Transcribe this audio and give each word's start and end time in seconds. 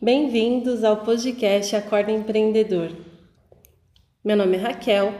Bem-vindos 0.00 0.84
ao 0.84 0.98
podcast 0.98 1.74
Acorda 1.74 2.12
Empreendedor. 2.12 2.90
Meu 4.22 4.36
nome 4.36 4.58
é 4.58 4.60
Raquel 4.60 5.14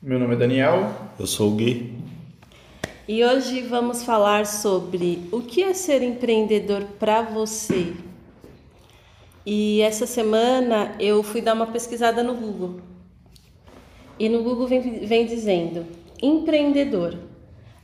Meu 0.00 0.18
nome 0.18 0.34
é 0.34 0.38
Daniel. 0.38 0.94
Eu 1.18 1.26
sou 1.26 1.52
o 1.52 1.54
Gui. 1.54 1.92
e 3.06 3.22
hoje 3.22 3.60
vamos 3.60 4.02
falar 4.02 4.46
sobre 4.46 5.28
o 5.30 5.42
que 5.42 5.62
é 5.62 5.74
ser 5.74 6.02
empreendedor 6.02 6.84
para 6.98 7.20
você. 7.20 7.92
E 9.44 9.82
essa 9.82 10.06
semana 10.06 10.94
eu 10.98 11.22
fui 11.22 11.42
dar 11.42 11.52
uma 11.52 11.66
pesquisada 11.66 12.22
no 12.22 12.34
Google. 12.34 12.80
E 14.18 14.26
no 14.30 14.42
Google 14.42 14.66
vem, 14.66 15.06
vem 15.06 15.26
dizendo 15.26 15.84
empreendedor, 16.22 17.14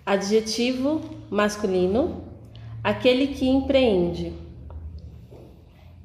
adjetivo 0.06 1.02
masculino, 1.28 2.24
aquele 2.82 3.26
que 3.26 3.46
empreende. 3.46 4.43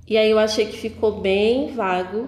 E 0.10 0.18
aí 0.18 0.32
eu 0.32 0.40
achei 0.40 0.66
que 0.66 0.76
ficou 0.76 1.22
bem 1.22 1.68
vago 1.68 2.28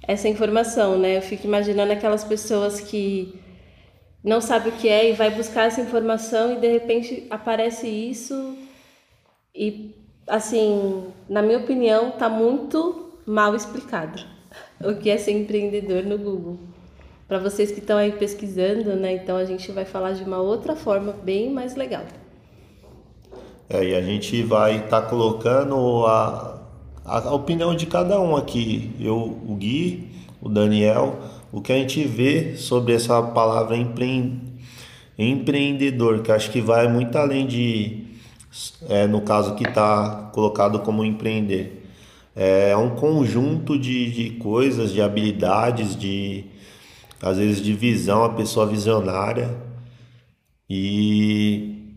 essa 0.00 0.28
informação, 0.28 0.96
né? 0.96 1.16
Eu 1.16 1.22
fico 1.22 1.44
imaginando 1.46 1.92
aquelas 1.92 2.22
pessoas 2.22 2.80
que 2.80 3.34
não 4.22 4.40
sabem 4.40 4.72
o 4.72 4.76
que 4.76 4.88
é 4.88 5.10
e 5.10 5.12
vai 5.12 5.30
buscar 5.30 5.64
essa 5.64 5.80
informação 5.80 6.52
e 6.52 6.60
de 6.60 6.68
repente 6.68 7.26
aparece 7.30 7.88
isso 7.88 8.56
e 9.54 9.92
assim, 10.26 11.08
na 11.28 11.42
minha 11.42 11.58
opinião, 11.58 12.12
tá 12.12 12.28
muito 12.28 13.10
mal 13.26 13.56
explicado 13.56 14.22
o 14.80 14.94
que 14.94 15.10
é 15.10 15.18
ser 15.18 15.32
empreendedor 15.32 16.04
no 16.04 16.16
Google. 16.16 16.58
Para 17.26 17.38
vocês 17.38 17.72
que 17.72 17.80
estão 17.80 17.98
aí 17.98 18.12
pesquisando, 18.12 18.94
né? 18.94 19.14
Então 19.14 19.36
a 19.36 19.44
gente 19.44 19.70
vai 19.72 19.84
falar 19.84 20.12
de 20.12 20.22
uma 20.22 20.38
outra 20.38 20.76
forma 20.76 21.12
bem 21.12 21.50
mais 21.50 21.74
legal. 21.74 22.04
É, 23.68 23.84
e 23.84 23.94
a 23.94 24.00
gente 24.00 24.42
vai 24.42 24.76
estar 24.78 25.02
colocando 25.02 26.06
a, 26.06 26.57
a, 27.08 27.34
opinião 27.34 27.74
de 27.74 27.86
cada 27.86 28.20
um 28.20 28.36
aqui. 28.36 28.94
Eu, 29.00 29.16
o 29.16 29.54
Gui, 29.56 30.08
o 30.40 30.48
Daniel, 30.48 31.18
o 31.50 31.60
que 31.60 31.72
a 31.72 31.76
gente 31.76 32.04
vê 32.04 32.56
sobre 32.56 32.94
essa 32.94 33.22
palavra 33.22 33.76
empre, 33.76 34.40
empreendedor, 35.18 36.22
que 36.22 36.30
acho 36.30 36.50
que 36.50 36.60
vai 36.60 36.86
muito 36.88 37.16
além 37.16 37.46
de, 37.46 38.04
é, 38.88 39.06
no 39.06 39.22
caso 39.22 39.54
que 39.54 39.66
está 39.66 40.30
colocado 40.32 40.80
como 40.80 41.04
empreender. 41.04 41.84
É 42.36 42.76
um 42.76 42.90
conjunto 42.90 43.76
de, 43.76 44.10
de 44.12 44.30
coisas, 44.36 44.92
de 44.92 45.02
habilidades, 45.02 45.96
de 45.96 46.44
às 47.20 47.36
vezes 47.38 47.60
de 47.60 47.72
visão, 47.72 48.24
a 48.24 48.30
pessoa 48.30 48.66
visionária. 48.66 49.56
E 50.70 51.94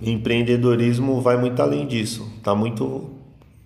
empreendedorismo 0.00 1.20
vai 1.20 1.36
muito 1.38 1.60
além 1.62 1.86
disso. 1.86 2.30
Tá 2.42 2.54
muito, 2.54 3.10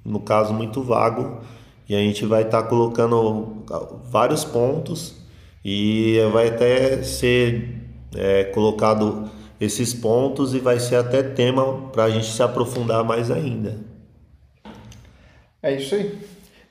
no 0.07 0.21
caso, 0.21 0.55
muito 0.55 0.83
vago. 0.83 1.41
E 1.89 1.95
a 1.95 1.99
gente 1.99 2.25
vai 2.25 2.43
estar 2.43 2.65
colocando 2.65 3.65
vários 4.11 4.45
pontos 4.45 5.15
e 5.65 6.19
vai 6.33 6.49
até 6.49 7.03
ser 7.03 7.83
é, 8.15 8.45
colocado 8.45 9.31
esses 9.61 9.95
pontos 9.95 10.55
e 10.55 10.59
vai 10.59 10.79
ser 10.79 10.97
até 10.97 11.23
tema 11.23 11.91
para 11.93 12.05
a 12.05 12.11
gente 12.11 12.27
se 12.27 12.43
aprofundar 12.43 13.05
mais 13.05 13.31
ainda. 13.31 13.79
É 15.63 15.75
isso 15.75 15.95
aí. 15.95 16.19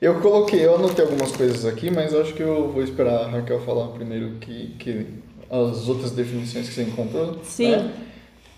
Eu 0.00 0.20
coloquei, 0.20 0.64
eu 0.64 0.74
anotei 0.74 1.04
algumas 1.04 1.32
coisas 1.32 1.64
aqui, 1.64 1.90
mas 1.90 2.14
acho 2.14 2.34
que 2.34 2.42
eu 2.42 2.70
vou 2.70 2.82
esperar 2.82 3.24
a 3.24 3.28
Raquel 3.28 3.60
falar 3.60 3.88
primeiro 3.88 4.32
que, 4.40 4.74
que 4.78 5.06
as 5.50 5.88
outras 5.88 6.10
definições 6.10 6.68
que 6.68 6.74
você 6.74 6.82
encontrou. 6.82 7.38
Sim. 7.42 7.70
né? 7.70 7.94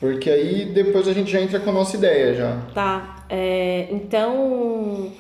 Porque 0.00 0.30
aí 0.30 0.66
depois 0.66 1.08
a 1.08 1.12
gente 1.12 1.30
já 1.30 1.40
entra 1.40 1.58
com 1.58 1.70
a 1.70 1.72
nossa 1.72 1.96
ideia 1.96 2.34
já. 2.34 2.56
Tá, 2.72 3.26
é, 3.28 3.88
então 3.90 5.12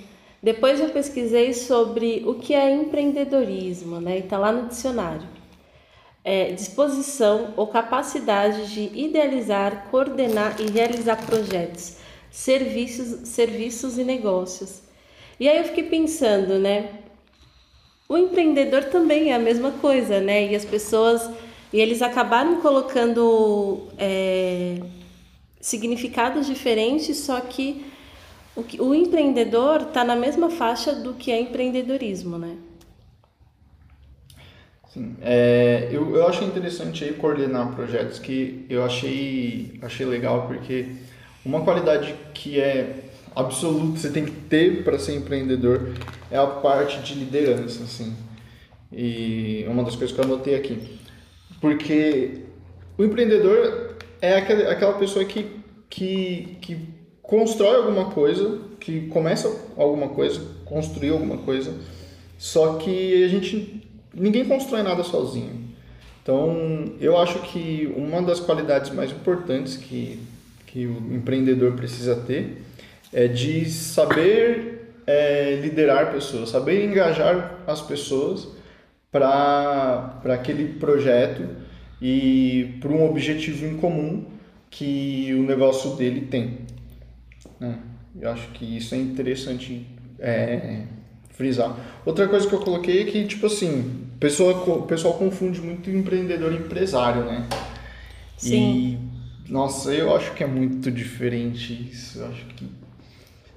depois 0.42 0.80
eu 0.80 0.90
pesquisei 0.90 1.52
sobre 1.52 2.22
o 2.24 2.34
que 2.34 2.54
é 2.54 2.72
empreendedorismo, 2.72 4.00
né? 4.00 4.18
E 4.18 4.22
tá 4.22 4.38
lá 4.38 4.52
no 4.52 4.68
dicionário. 4.68 5.26
É, 6.24 6.52
disposição 6.52 7.54
ou 7.56 7.66
capacidade 7.66 8.72
de 8.72 8.82
idealizar, 8.96 9.88
coordenar 9.90 10.60
e 10.60 10.70
realizar 10.70 11.16
projetos, 11.26 11.96
serviços, 12.30 13.28
serviços 13.28 13.98
e 13.98 14.04
negócios. 14.04 14.82
E 15.40 15.48
aí 15.48 15.58
eu 15.58 15.64
fiquei 15.64 15.84
pensando, 15.84 16.58
né? 16.58 16.90
O 18.08 18.16
empreendedor 18.16 18.84
também 18.84 19.32
é 19.32 19.34
a 19.34 19.38
mesma 19.40 19.72
coisa, 19.72 20.20
né? 20.20 20.46
E 20.46 20.54
as 20.54 20.64
pessoas 20.64 21.28
e 21.72 21.80
eles 21.80 22.02
acabaram 22.02 22.60
colocando 22.60 23.88
é, 23.98 24.80
significados 25.60 26.46
diferentes, 26.46 27.18
só 27.18 27.40
que 27.40 27.86
o, 28.56 28.62
que- 28.64 28.80
o 28.80 28.94
empreendedor 28.94 29.82
está 29.82 30.04
na 30.04 30.16
mesma 30.16 30.50
faixa 30.50 30.94
do 30.94 31.14
que 31.14 31.30
é 31.32 31.40
empreendedorismo, 31.40 32.38
né? 32.38 32.56
Sim. 34.92 35.16
É, 35.20 35.88
eu, 35.92 36.16
eu 36.16 36.26
achei 36.26 36.46
interessante 36.46 37.04
aí 37.04 37.12
coordenar 37.12 37.74
projetos 37.74 38.18
que 38.18 38.64
eu 38.70 38.82
achei, 38.84 39.78
achei 39.82 40.06
legal 40.06 40.46
porque 40.46 40.86
uma 41.44 41.62
qualidade 41.62 42.14
que 42.32 42.58
é 42.58 43.04
absoluta, 43.36 43.98
você 43.98 44.10
tem 44.10 44.24
que 44.24 44.30
ter 44.32 44.82
para 44.84 44.98
ser 44.98 45.14
empreendedor 45.14 45.92
é 46.30 46.38
a 46.38 46.46
parte 46.46 47.00
de 47.00 47.14
liderança, 47.14 47.84
assim. 47.84 48.16
E 48.92 49.64
uma 49.68 49.84
das 49.84 49.96
coisas 49.96 50.14
que 50.16 50.20
eu 50.20 50.26
anotei 50.26 50.54
aqui. 50.56 50.97
Porque 51.60 52.42
o 52.96 53.04
empreendedor 53.04 53.96
é 54.20 54.36
aquela 54.36 54.94
pessoa 54.94 55.24
que, 55.24 55.46
que, 55.88 56.58
que 56.60 56.78
constrói 57.22 57.76
alguma 57.76 58.10
coisa, 58.10 58.58
que 58.80 59.08
começa 59.08 59.54
alguma 59.76 60.08
coisa, 60.08 60.40
construir 60.64 61.10
alguma 61.10 61.38
coisa, 61.38 61.74
só 62.38 62.74
que 62.74 63.24
a 63.24 63.28
gente 63.28 63.82
ninguém 64.14 64.44
constrói 64.44 64.82
nada 64.82 65.02
sozinho. 65.02 65.68
Então, 66.22 66.92
eu 67.00 67.16
acho 67.16 67.40
que 67.42 67.92
uma 67.96 68.20
das 68.20 68.38
qualidades 68.38 68.90
mais 68.90 69.10
importantes 69.10 69.76
que, 69.76 70.20
que 70.66 70.86
o 70.86 71.14
empreendedor 71.14 71.72
precisa 71.72 72.16
ter 72.16 72.62
é 73.12 73.26
de 73.26 73.64
saber 73.70 74.92
é, 75.06 75.58
liderar 75.62 76.12
pessoas, 76.12 76.50
saber 76.50 76.84
engajar 76.84 77.58
as 77.66 77.80
pessoas 77.80 78.48
para 79.10 80.20
aquele 80.24 80.74
projeto 80.74 81.48
e 82.00 82.76
para 82.80 82.90
um 82.90 83.08
objetivo 83.08 83.66
em 83.66 83.76
comum 83.76 84.24
que 84.70 85.34
o 85.34 85.42
negócio 85.42 85.96
dele 85.96 86.22
tem. 86.22 86.58
né? 87.58 87.78
Eu 88.20 88.30
acho 88.30 88.48
que 88.50 88.76
isso 88.76 88.94
é 88.94 88.98
interessante 88.98 89.86
é, 90.18 90.82
frisar. 91.30 91.76
Outra 92.04 92.26
coisa 92.28 92.46
que 92.46 92.54
eu 92.54 92.60
coloquei 92.60 93.02
é 93.02 93.04
que, 93.04 93.24
tipo 93.26 93.46
assim, 93.46 94.06
pessoa, 94.18 94.52
o 94.52 94.82
pessoal 94.82 95.14
confunde 95.14 95.60
muito 95.60 95.88
empreendedor 95.88 96.52
e 96.52 96.56
empresário, 96.56 97.24
né? 97.24 97.46
Sim. 98.36 98.98
E, 99.46 99.52
nossa, 99.52 99.92
eu 99.92 100.14
acho 100.14 100.34
que 100.34 100.42
é 100.42 100.46
muito 100.46 100.90
diferente 100.90 101.72
isso. 101.90 102.18
Eu 102.18 102.28
acho 102.28 102.44
que 102.46 102.68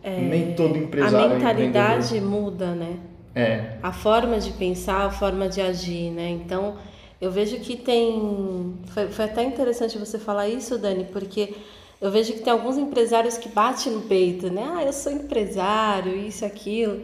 nem 0.04 0.54
todo 0.54 0.76
A 0.76 0.78
empresário 0.78 1.36
mentalidade 1.36 2.18
é 2.18 2.22
muda, 2.22 2.74
né? 2.74 2.98
É, 3.34 3.78
A 3.82 3.94
forma 3.94 4.40
de 4.40 4.52
pensar, 4.52 5.06
a 5.06 5.10
forma 5.10 5.48
de 5.48 5.62
agir, 5.62 6.12
né? 6.12 6.30
Então, 6.30 6.78
eu 7.20 7.32
vejo 7.32 7.58
que 7.60 7.78
tem. 7.78 8.76
Foi, 8.88 9.08
foi 9.08 9.26
até 9.26 9.44
interessante 9.44 9.98
você 9.98 10.20
falar 10.20 10.50
isso, 10.50 10.78
Dani, 10.78 11.06
porque 11.06 11.54
eu 12.02 12.12
vejo 12.12 12.34
que 12.34 12.40
tem 12.42 12.52
alguns 12.52 12.78
empresários 12.78 13.38
que 13.38 13.48
batem 13.48 13.94
no 13.94 14.02
peito, 14.02 14.50
né? 14.52 14.70
Ah, 14.76 14.84
eu 14.84 14.92
sou 14.92 15.12
empresário, 15.12 16.16
isso, 16.16 16.44
aquilo. 16.44 17.02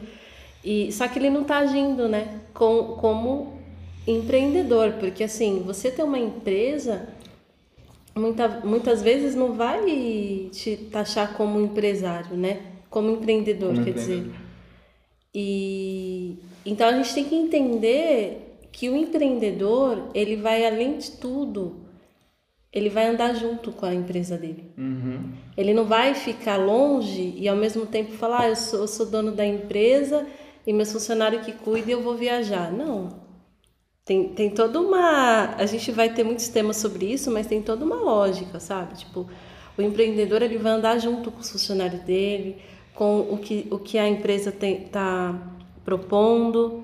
E, 0.64 0.92
só 0.92 1.08
que 1.08 1.20
ele 1.20 1.30
não 1.30 1.44
está 1.44 1.60
agindo, 1.60 2.10
né? 2.10 2.42
Com, 2.54 2.96
como 3.00 3.54
empreendedor, 4.06 4.94
porque 4.94 5.24
assim, 5.24 5.64
você 5.66 5.92
ter 5.92 6.04
uma 6.04 6.18
empresa, 6.18 7.08
muita, 8.16 8.48
muitas 8.66 9.02
vezes 9.02 9.36
não 9.36 9.54
vai 9.54 10.50
te 10.52 10.78
taxar 10.92 11.34
como 11.34 11.62
empresário, 11.62 12.36
né? 12.36 12.62
Como 12.90 13.12
empreendedor, 13.12 13.74
Como 13.74 13.86
quer 13.86 13.94
dizer. 13.94 14.47
E 15.34 16.38
então 16.66 16.88
a 16.90 16.94
gente 16.94 17.14
tem 17.14 17.26
que 17.26 17.36
entender 17.36 18.58
que 18.72 18.90
o 18.90 18.96
empreendedor, 18.96 20.10
ele 20.14 20.36
vai 20.36 20.66
além 20.66 20.98
de 20.98 21.12
tudo, 21.12 21.88
ele 22.72 22.90
vai 22.90 23.08
andar 23.08 23.34
junto 23.34 23.72
com 23.72 23.86
a 23.86 23.94
empresa 23.94 24.38
dele. 24.38 24.72
uhum, 24.78 25.32
Ele 25.56 25.74
não 25.74 25.86
vai 25.86 26.14
ficar 26.14 26.58
longe 26.58 27.34
e 27.38 27.48
ao 27.48 27.56
mesmo 27.56 27.86
tempo 27.86 28.12
falar, 28.12 28.42
ah, 28.42 28.50
eu 28.50 28.56
sou, 28.56 28.82
eu 28.82 28.88
sou 28.88 29.06
dono 29.06 29.32
da 29.32 29.46
empresa 29.46 30.28
e 30.66 30.74
meus 30.74 30.92
funcionários 30.92 31.46
que 31.46 31.54
cuidam 31.54 31.90
e 31.90 31.92
eu 31.94 32.04
vou 32.04 32.16
viajar. 32.16 32.72
Não. 32.72 33.26
Tem, 34.06 34.30
tem 34.30 34.50
toda 34.50 34.80
uma. 34.80 35.56
A 35.56 35.66
gente 35.66 35.92
vai 35.92 36.14
ter 36.14 36.24
muitos 36.24 36.48
temas 36.50 36.78
sobre 36.78 37.06
isso, 37.12 37.32
mas 37.32 37.48
tem 37.48 37.62
toda 37.62 37.84
uma 37.84 37.96
lógica, 37.96 38.60
sabe? 38.60 38.96
Tipo, 38.96 39.28
o 39.78 39.82
empreendedor 39.82 40.42
ele 40.42 40.58
vai 40.58 40.74
andar 40.74 40.98
junto 40.98 41.32
com 41.32 41.40
os 41.40 41.50
funcionários 41.50 42.02
dele, 42.02 42.58
com 42.98 43.20
o 43.20 43.38
que, 43.38 43.68
o 43.70 43.78
que 43.78 43.96
a 44.00 44.10
empresa 44.10 44.50
está 44.50 45.40
propondo. 45.86 46.84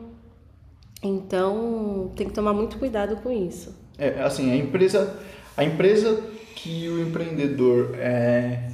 Então, 1.02 2.12
tem 2.16 2.28
que 2.28 2.34
tomar 2.34 2.54
muito 2.54 2.78
cuidado 2.78 3.16
com 3.18 3.32
isso. 3.32 3.76
É, 3.98 4.22
assim, 4.22 4.52
a 4.52 4.56
empresa, 4.56 5.20
a 5.58 5.64
empresa 5.64 6.22
que 6.56 6.88
o 6.88 7.02
empreendedor 7.02 7.96
é, 7.96 8.70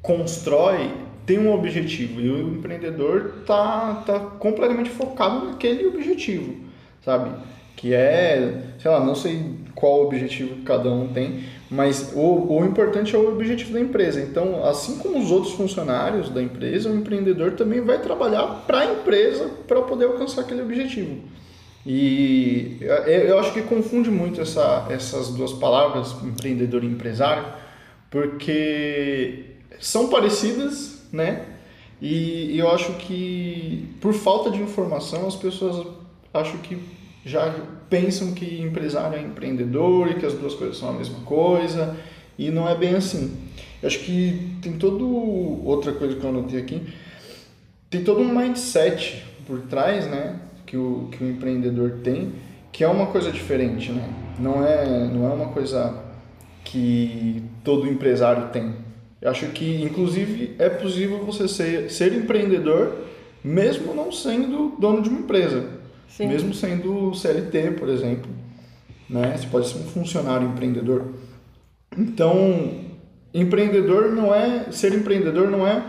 constrói, 0.00 0.90
tem 1.26 1.38
um 1.38 1.52
objetivo 1.52 2.20
e 2.20 2.30
o 2.30 2.54
empreendedor 2.54 3.42
tá, 3.46 4.02
tá 4.06 4.18
completamente 4.18 4.88
focado 4.88 5.46
naquele 5.46 5.86
objetivo, 5.86 6.64
sabe? 7.04 7.30
Que 7.76 7.92
é, 7.92 8.62
sei 8.78 8.90
lá, 8.90 9.04
não 9.04 9.14
sei 9.14 9.54
qual 9.74 10.04
objetivo 10.04 10.62
cada 10.62 10.90
um 10.90 11.08
tem, 11.08 11.44
mas 11.70 12.12
o, 12.14 12.58
o 12.58 12.64
importante 12.64 13.14
é 13.14 13.18
o 13.18 13.32
objetivo 13.32 13.72
da 13.72 13.80
empresa. 13.80 14.20
Então, 14.20 14.64
assim 14.64 14.98
como 14.98 15.18
os 15.18 15.30
outros 15.30 15.54
funcionários 15.54 16.28
da 16.30 16.42
empresa, 16.42 16.90
o 16.90 16.96
empreendedor 16.96 17.52
também 17.52 17.80
vai 17.80 18.00
trabalhar 18.00 18.64
para 18.66 18.80
a 18.80 18.92
empresa 18.92 19.50
para 19.66 19.82
poder 19.82 20.06
alcançar 20.06 20.42
aquele 20.42 20.62
objetivo. 20.62 21.22
E 21.84 22.78
eu 23.06 23.38
acho 23.38 23.52
que 23.52 23.62
confunde 23.62 24.10
muito 24.10 24.40
essa, 24.40 24.86
essas 24.90 25.28
duas 25.28 25.52
palavras, 25.52 26.16
empreendedor 26.24 26.82
e 26.82 26.86
empresário, 26.86 27.44
porque 28.10 29.44
são 29.78 30.08
parecidas, 30.08 31.06
né? 31.12 31.44
E 32.02 32.58
eu 32.58 32.70
acho 32.70 32.92
que 32.94 33.88
por 34.00 34.12
falta 34.12 34.50
de 34.50 34.60
informação 34.60 35.26
as 35.26 35.36
pessoas 35.36 35.86
acho 36.34 36.58
que 36.58 36.76
já 37.26 37.52
pensam 37.90 38.32
que 38.32 38.62
empresário 38.62 39.18
é 39.18 39.20
empreendedor 39.20 40.08
e 40.08 40.14
que 40.14 40.24
as 40.24 40.34
duas 40.34 40.54
coisas 40.54 40.78
são 40.78 40.90
a 40.90 40.92
mesma 40.92 41.18
coisa 41.24 41.96
e 42.38 42.52
não 42.52 42.68
é 42.68 42.76
bem 42.76 42.94
assim. 42.94 43.36
Eu 43.82 43.88
acho 43.88 43.98
que 43.98 44.56
tem 44.62 44.74
todo 44.74 45.04
outra 45.66 45.92
coisa 45.92 46.14
que 46.14 46.22
eu 46.22 46.30
anotei 46.30 46.60
aqui, 46.60 46.80
tem 47.90 48.04
todo 48.04 48.20
um 48.20 48.32
mindset 48.32 49.24
por 49.44 49.60
trás, 49.62 50.06
né, 50.06 50.36
que 50.64 50.76
o 50.76 51.08
que 51.10 51.24
o 51.24 51.28
empreendedor 51.28 51.98
tem, 52.04 52.32
que 52.70 52.84
é 52.84 52.88
uma 52.88 53.06
coisa 53.06 53.32
diferente, 53.32 53.90
né? 53.90 54.08
Não 54.38 54.64
é 54.64 55.08
não 55.08 55.28
é 55.28 55.34
uma 55.34 55.48
coisa 55.48 55.94
que 56.62 57.42
todo 57.64 57.88
empresário 57.88 58.50
tem. 58.50 58.72
Eu 59.20 59.30
acho 59.30 59.46
que 59.46 59.82
inclusive 59.82 60.54
é 60.60 60.68
possível 60.68 61.24
você 61.24 61.48
ser 61.48 61.90
ser 61.90 62.12
empreendedor 62.12 62.98
mesmo 63.42 63.94
não 63.94 64.12
sendo 64.12 64.76
dono 64.78 65.02
de 65.02 65.08
uma 65.08 65.20
empresa. 65.20 65.75
Sim. 66.08 66.28
Mesmo 66.28 66.54
sendo 66.54 67.14
CLT, 67.14 67.72
por 67.72 67.88
exemplo. 67.88 68.30
Né? 69.08 69.36
Você 69.36 69.46
pode 69.46 69.68
ser 69.68 69.78
um 69.78 69.84
funcionário 69.84 70.48
empreendedor. 70.48 71.06
Então, 71.96 72.70
empreendedor 73.32 74.12
não 74.12 74.34
é. 74.34 74.70
Ser 74.72 74.94
empreendedor 74.94 75.50
não 75.50 75.66
é 75.66 75.82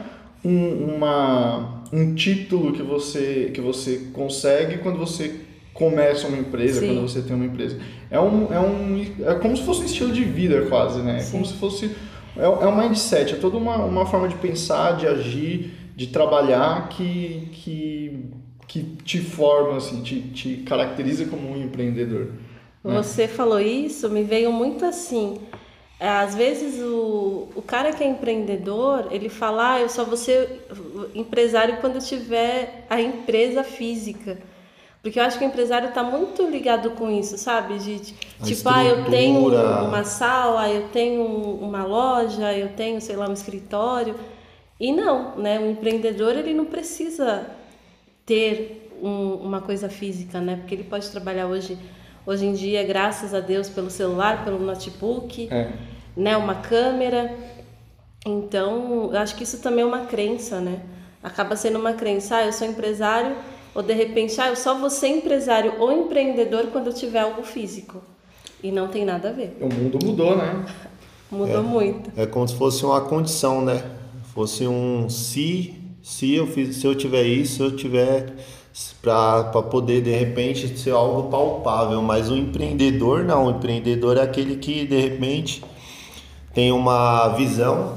um, 0.44 0.96
uma, 0.96 1.84
um 1.92 2.14
título 2.16 2.74
que 2.74 2.82
você, 2.82 3.52
que 3.54 3.62
você 3.62 4.10
consegue 4.14 4.80
quando 4.80 4.98
você 4.98 5.42
começa 5.74 6.28
uma 6.28 6.38
empresa, 6.38 6.80
Sim. 6.80 6.88
quando 6.88 7.02
você 7.02 7.22
tem 7.22 7.36
uma 7.36 7.46
empresa. 7.46 7.80
É, 8.10 8.20
um, 8.20 8.52
é, 8.52 8.60
um, 8.60 9.06
é 9.26 9.36
como 9.36 9.56
se 9.56 9.64
fosse 9.64 9.82
um 9.82 9.86
estilo 9.86 10.12
de 10.12 10.24
vida, 10.24 10.66
quase, 10.68 11.02
né? 11.02 11.20
É 11.22 11.32
como 11.32 11.46
se 11.46 11.54
fosse. 11.54 11.96
É, 12.36 12.44
é 12.44 12.68
um 12.68 12.76
mindset, 12.76 13.34
é 13.34 13.38
toda 13.38 13.58
uma, 13.58 13.78
uma 13.86 14.06
forma 14.06 14.28
de 14.28 14.36
pensar, 14.36 14.98
de 14.98 15.08
agir, 15.08 15.72
de 15.96 16.08
trabalhar 16.08 16.90
que, 16.90 17.50
que 17.52 18.26
que 18.68 18.84
te 18.84 19.20
forma, 19.20 19.78
assim, 19.78 20.02
te, 20.02 20.22
te 20.22 20.58
caracteriza 20.58 21.26
como 21.26 21.52
um 21.52 21.58
empreendedor. 21.58 22.34
Né? 22.84 22.96
Você 22.96 23.28
falou 23.28 23.60
isso, 23.60 24.10
me 24.10 24.24
veio 24.24 24.52
muito 24.52 24.86
assim. 24.86 25.40
Às 26.00 26.36
vezes 26.36 26.80
o, 26.80 27.48
o 27.56 27.62
cara 27.62 27.92
que 27.92 28.04
é 28.04 28.08
empreendedor, 28.08 29.08
ele 29.10 29.30
fala, 29.30 29.74
ah, 29.74 29.80
eu 29.80 29.90
só 29.90 30.04
vou 30.04 30.18
ser 30.18 30.68
empresário 31.16 31.78
quando 31.78 31.96
eu 31.96 32.02
tiver 32.02 32.86
a 32.90 33.02
empresa 33.02 33.64
física. 33.64 34.38
Porque 35.02 35.20
eu 35.20 35.24
acho 35.24 35.40
que 35.40 35.46
o 35.46 35.48
empresário 35.48 35.90
está 35.90 36.04
muito 36.04 36.46
ligado 36.48 36.92
com 36.92 37.10
isso, 37.10 37.38
sabe? 37.38 37.80
De, 37.80 38.00
tipo, 38.44 38.70
ah, 38.70 38.84
eu 38.84 39.06
tenho 39.06 39.48
uma 39.86 40.04
sala, 40.04 40.70
eu 40.70 40.90
tenho 40.90 41.24
uma 41.24 41.86
loja, 41.86 42.54
eu 42.54 42.70
tenho, 42.70 43.00
sei 43.00 43.16
lá, 43.16 43.28
um 43.30 43.34
escritório. 43.34 44.16
E 44.80 44.92
não, 44.92 45.38
né? 45.38 45.60
O 45.60 45.72
empreendedor, 45.72 46.36
ele 46.36 46.54
não 46.54 46.66
precisa 46.66 47.57
ter 48.28 48.92
um, 49.02 49.36
uma 49.36 49.62
coisa 49.62 49.90
física, 49.90 50.40
né? 50.40 50.58
Porque 50.58 50.76
ele 50.76 50.84
pode 50.84 51.10
trabalhar 51.10 51.48
hoje, 51.48 51.78
hoje 52.26 52.46
em 52.46 52.54
dia, 52.54 52.84
graças 52.84 53.34
a 53.34 53.40
Deus, 53.40 53.70
pelo 53.70 53.90
celular, 53.90 54.44
pelo 54.44 54.60
notebook, 54.60 55.48
é. 55.50 55.72
né? 56.16 56.38
Uma 56.38 56.56
câmera. 56.56 57.34
Então, 58.26 59.10
eu 59.12 59.18
acho 59.18 59.36
que 59.36 59.44
isso 59.44 59.60
também 59.60 59.84
é 59.84 59.86
uma 59.88 60.06
crença, 60.06 60.60
né? 60.60 60.82
Acaba 61.24 61.56
sendo 61.56 61.80
uma 61.80 61.94
crença, 61.94 62.36
ah, 62.36 62.46
eu 62.46 62.54
sou 62.54 62.68
empresário, 62.68 63.36
ou 63.74 63.82
de 63.82 63.94
repente, 63.94 64.40
ah, 64.42 64.50
eu 64.50 64.56
só 64.56 64.78
vou 64.78 64.90
ser 64.90 65.08
empresário 65.08 65.76
ou 65.80 65.92
empreendedor 65.92 66.68
quando 66.68 66.88
eu 66.88 66.94
tiver 66.94 67.22
algo 67.22 67.44
físico. 67.44 68.02
E 68.62 68.72
não 68.72 68.90
tem 68.90 69.06
nada 69.06 69.30
a 69.30 69.32
ver. 69.32 69.58
O 69.62 69.74
mundo 69.74 70.00
mudou, 70.04 70.36
né? 70.36 70.66
mudou 71.32 71.60
é, 71.60 71.62
muito. 71.62 72.12
É 72.20 72.26
como 72.26 72.46
se 72.48 72.56
fosse 72.56 72.84
uma 72.84 73.00
condição, 73.02 73.64
né? 73.64 73.84
Fosse 74.34 74.68
um 74.68 75.08
se 75.10 75.87
se 76.08 76.34
eu 76.34 76.48
fiz, 76.48 76.78
se 76.78 76.88
eu 76.88 76.96
tiver 76.96 77.24
isso, 77.24 77.58
se 77.58 77.62
eu 77.62 77.76
tiver 77.76 78.34
para 79.02 79.44
poder 79.64 80.02
de 80.02 80.10
repente 80.10 80.80
ser 80.80 80.92
algo 80.92 81.30
palpável, 81.30 82.02
mas 82.02 82.32
o 82.32 82.38
empreendedor 82.38 83.26
não, 83.26 83.48
o 83.48 83.52
empreendedor 83.52 84.16
é 84.16 84.22
aquele 84.22 84.56
que 84.56 84.86
de 84.86 84.98
repente 84.98 85.62
tem 86.54 86.72
uma 86.72 87.28
visão 87.36 87.96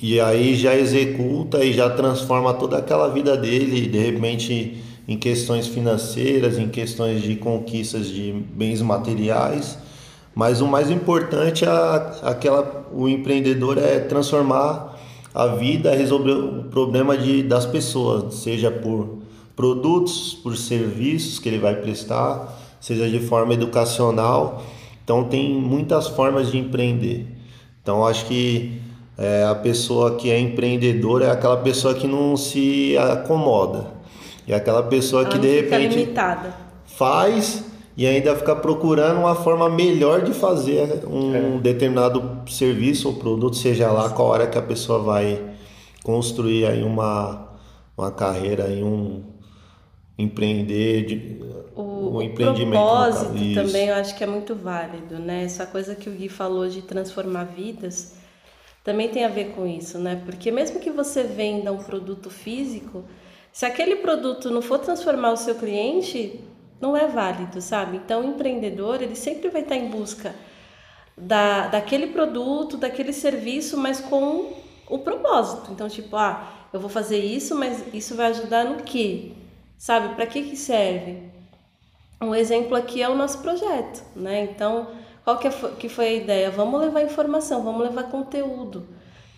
e 0.00 0.20
aí 0.20 0.54
já 0.54 0.76
executa 0.76 1.64
e 1.64 1.72
já 1.72 1.90
transforma 1.90 2.54
toda 2.54 2.78
aquela 2.78 3.08
vida 3.08 3.36
dele, 3.36 3.88
de 3.88 3.98
repente 3.98 4.80
em 5.08 5.18
questões 5.18 5.66
financeiras, 5.66 6.56
em 6.56 6.68
questões 6.68 7.20
de 7.20 7.34
conquistas 7.34 8.06
de 8.06 8.32
bens 8.32 8.80
materiais. 8.80 9.76
Mas 10.36 10.60
o 10.60 10.68
mais 10.68 10.88
importante 10.88 11.64
é 11.64 11.68
aquela 12.22 12.86
o 12.92 13.08
empreendedor 13.08 13.76
é 13.76 13.98
transformar 13.98 14.93
a 15.34 15.48
vida 15.48 15.90
é 15.90 15.96
resolver 15.96 16.32
o 16.32 16.64
problema 16.64 17.18
de, 17.18 17.42
das 17.42 17.66
pessoas, 17.66 18.34
seja 18.34 18.70
por 18.70 19.18
produtos, 19.56 20.34
por 20.34 20.56
serviços 20.56 21.40
que 21.40 21.48
ele 21.48 21.58
vai 21.58 21.74
prestar, 21.74 22.56
seja 22.80 23.08
de 23.08 23.18
forma 23.18 23.52
educacional. 23.52 24.62
Então 25.02 25.24
tem 25.24 25.52
muitas 25.52 26.06
formas 26.06 26.52
de 26.52 26.58
empreender. 26.58 27.26
Então 27.82 28.06
acho 28.06 28.26
que 28.26 28.80
é, 29.18 29.44
a 29.44 29.54
pessoa 29.54 30.16
que 30.16 30.30
é 30.30 30.38
empreendedora 30.38 31.26
é 31.26 31.30
aquela 31.30 31.56
pessoa 31.56 31.94
que 31.94 32.06
não 32.06 32.36
se 32.36 32.96
acomoda. 32.96 33.88
É 34.46 34.54
aquela 34.54 34.84
pessoa 34.84 35.22
Ela 35.22 35.30
que 35.30 35.38
de 35.38 35.60
repente 35.60 35.96
limitada. 35.96 36.54
faz 36.84 37.64
e 37.96 38.06
ainda 38.06 38.34
ficar 38.34 38.56
procurando 38.56 39.20
uma 39.20 39.34
forma 39.34 39.68
melhor 39.68 40.22
de 40.22 40.32
fazer 40.32 41.06
um 41.06 41.56
é. 41.56 41.58
determinado 41.60 42.42
serviço 42.50 43.08
ou 43.08 43.14
produto, 43.14 43.56
seja 43.56 43.90
lá 43.90 44.10
qual 44.10 44.28
hora 44.28 44.46
que 44.46 44.58
a 44.58 44.62
pessoa 44.62 44.98
vai 44.98 45.40
construir 46.02 46.66
aí 46.66 46.82
uma, 46.82 47.56
uma 47.96 48.10
carreira 48.10 48.68
em 48.68 48.82
um 48.82 49.22
empreender 50.18 51.06
de, 51.06 51.40
o, 51.74 52.18
um 52.18 52.22
empreendimento 52.22 52.80
o 52.80 52.86
propósito 52.86 53.54
também 53.54 53.88
eu 53.88 53.96
acho 53.96 54.16
que 54.16 54.22
é 54.22 54.26
muito 54.26 54.54
válido 54.54 55.18
né? 55.18 55.42
Essa 55.42 55.66
coisa 55.66 55.96
que 55.96 56.08
o 56.08 56.12
Gui 56.12 56.28
falou 56.28 56.68
de 56.68 56.82
transformar 56.82 57.44
vidas 57.44 58.14
também 58.84 59.08
tem 59.08 59.24
a 59.24 59.28
ver 59.28 59.52
com 59.56 59.66
isso 59.66 59.98
né? 59.98 60.22
Porque 60.24 60.52
mesmo 60.52 60.78
que 60.78 60.90
você 60.90 61.24
venda 61.24 61.72
um 61.72 61.78
produto 61.78 62.30
físico 62.30 63.04
se 63.52 63.66
aquele 63.66 63.96
produto 63.96 64.50
não 64.50 64.62
for 64.62 64.78
transformar 64.78 65.32
o 65.32 65.36
seu 65.36 65.56
cliente 65.56 66.40
não 66.80 66.96
é 66.96 67.06
válido, 67.06 67.60
sabe? 67.60 67.96
Então, 67.96 68.22
o 68.22 68.28
empreendedor, 68.30 69.02
ele 69.02 69.14
sempre 69.16 69.48
vai 69.48 69.62
estar 69.62 69.76
em 69.76 69.88
busca 69.88 70.34
da, 71.16 71.68
daquele 71.68 72.08
produto, 72.08 72.76
daquele 72.76 73.12
serviço, 73.12 73.76
mas 73.76 74.00
com 74.00 74.52
o 74.88 74.98
propósito. 74.98 75.70
Então, 75.72 75.88
tipo, 75.88 76.16
ah, 76.16 76.52
eu 76.72 76.80
vou 76.80 76.90
fazer 76.90 77.18
isso, 77.18 77.54
mas 77.54 77.82
isso 77.94 78.14
vai 78.14 78.26
ajudar 78.26 78.64
no 78.64 78.82
quê? 78.82 79.32
Sabe? 79.78 80.14
Para 80.14 80.26
que 80.26 80.42
que 80.42 80.56
serve? 80.56 81.22
Um 82.20 82.34
exemplo 82.34 82.76
aqui 82.76 83.02
é 83.02 83.08
o 83.08 83.14
nosso 83.14 83.38
projeto, 83.38 84.02
né? 84.16 84.44
Então, 84.44 84.88
qual 85.24 85.38
que, 85.38 85.48
é, 85.48 85.50
que 85.78 85.88
foi 85.88 86.06
a 86.06 86.12
ideia? 86.14 86.50
Vamos 86.50 86.80
levar 86.80 87.02
informação, 87.02 87.62
vamos 87.62 87.82
levar 87.82 88.04
conteúdo. 88.04 88.86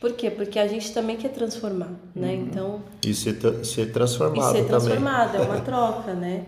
Por 0.00 0.12
quê? 0.12 0.30
Porque 0.30 0.58
a 0.58 0.68
gente 0.68 0.92
também 0.92 1.16
quer 1.16 1.30
transformar, 1.30 1.90
né? 2.14 2.28
Uhum. 2.28 2.34
Então... 2.34 2.82
E 3.04 3.14
ser, 3.14 3.36
ser 3.64 3.92
transformado 3.92 4.54
E 4.54 4.58
ser 4.58 4.66
transformado, 4.66 5.32
também. 5.32 5.46
é 5.46 5.50
uma 5.50 5.60
troca, 5.64 6.14
né? 6.14 6.44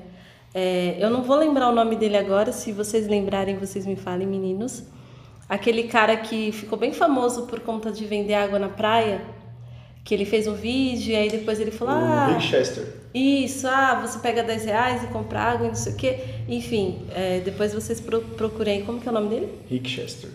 É, 0.54 0.96
eu 0.98 1.10
não 1.10 1.22
vou 1.22 1.36
lembrar 1.36 1.68
o 1.68 1.74
nome 1.74 1.96
dele 1.96 2.16
agora, 2.16 2.52
se 2.52 2.72
vocês 2.72 3.06
lembrarem, 3.06 3.56
vocês 3.56 3.86
me 3.86 3.96
falem, 3.96 4.26
meninos. 4.26 4.84
Aquele 5.48 5.84
cara 5.84 6.16
que 6.16 6.52
ficou 6.52 6.78
bem 6.78 6.92
famoso 6.92 7.46
por 7.46 7.60
conta 7.60 7.90
de 7.90 8.04
vender 8.04 8.34
água 8.34 8.58
na 8.58 8.68
praia, 8.68 9.22
que 10.04 10.14
ele 10.14 10.24
fez 10.24 10.46
um 10.46 10.54
vídeo 10.54 11.12
e 11.12 11.16
aí 11.16 11.30
depois 11.30 11.60
ele 11.60 11.70
falou: 11.70 11.94
Ah. 11.94 12.28
Winchester. 12.32 12.98
Isso, 13.14 13.66
ah, 13.66 13.98
você 14.00 14.18
pega 14.18 14.42
10 14.42 14.64
reais 14.66 15.02
e 15.02 15.06
compra 15.06 15.40
água 15.40 15.66
e 15.66 15.68
não 15.68 15.74
sei 15.74 15.92
o 15.92 15.96
quê. 15.96 16.18
Enfim, 16.46 17.06
é, 17.14 17.40
depois 17.40 17.72
vocês 17.72 18.00
pro, 18.00 18.20
procurem. 18.20 18.84
Como 18.84 19.00
que 19.00 19.08
é 19.08 19.10
o 19.10 19.14
nome 19.14 19.28
dele? 19.28 19.48
Rick 19.68 19.88
Chester. 19.88 20.30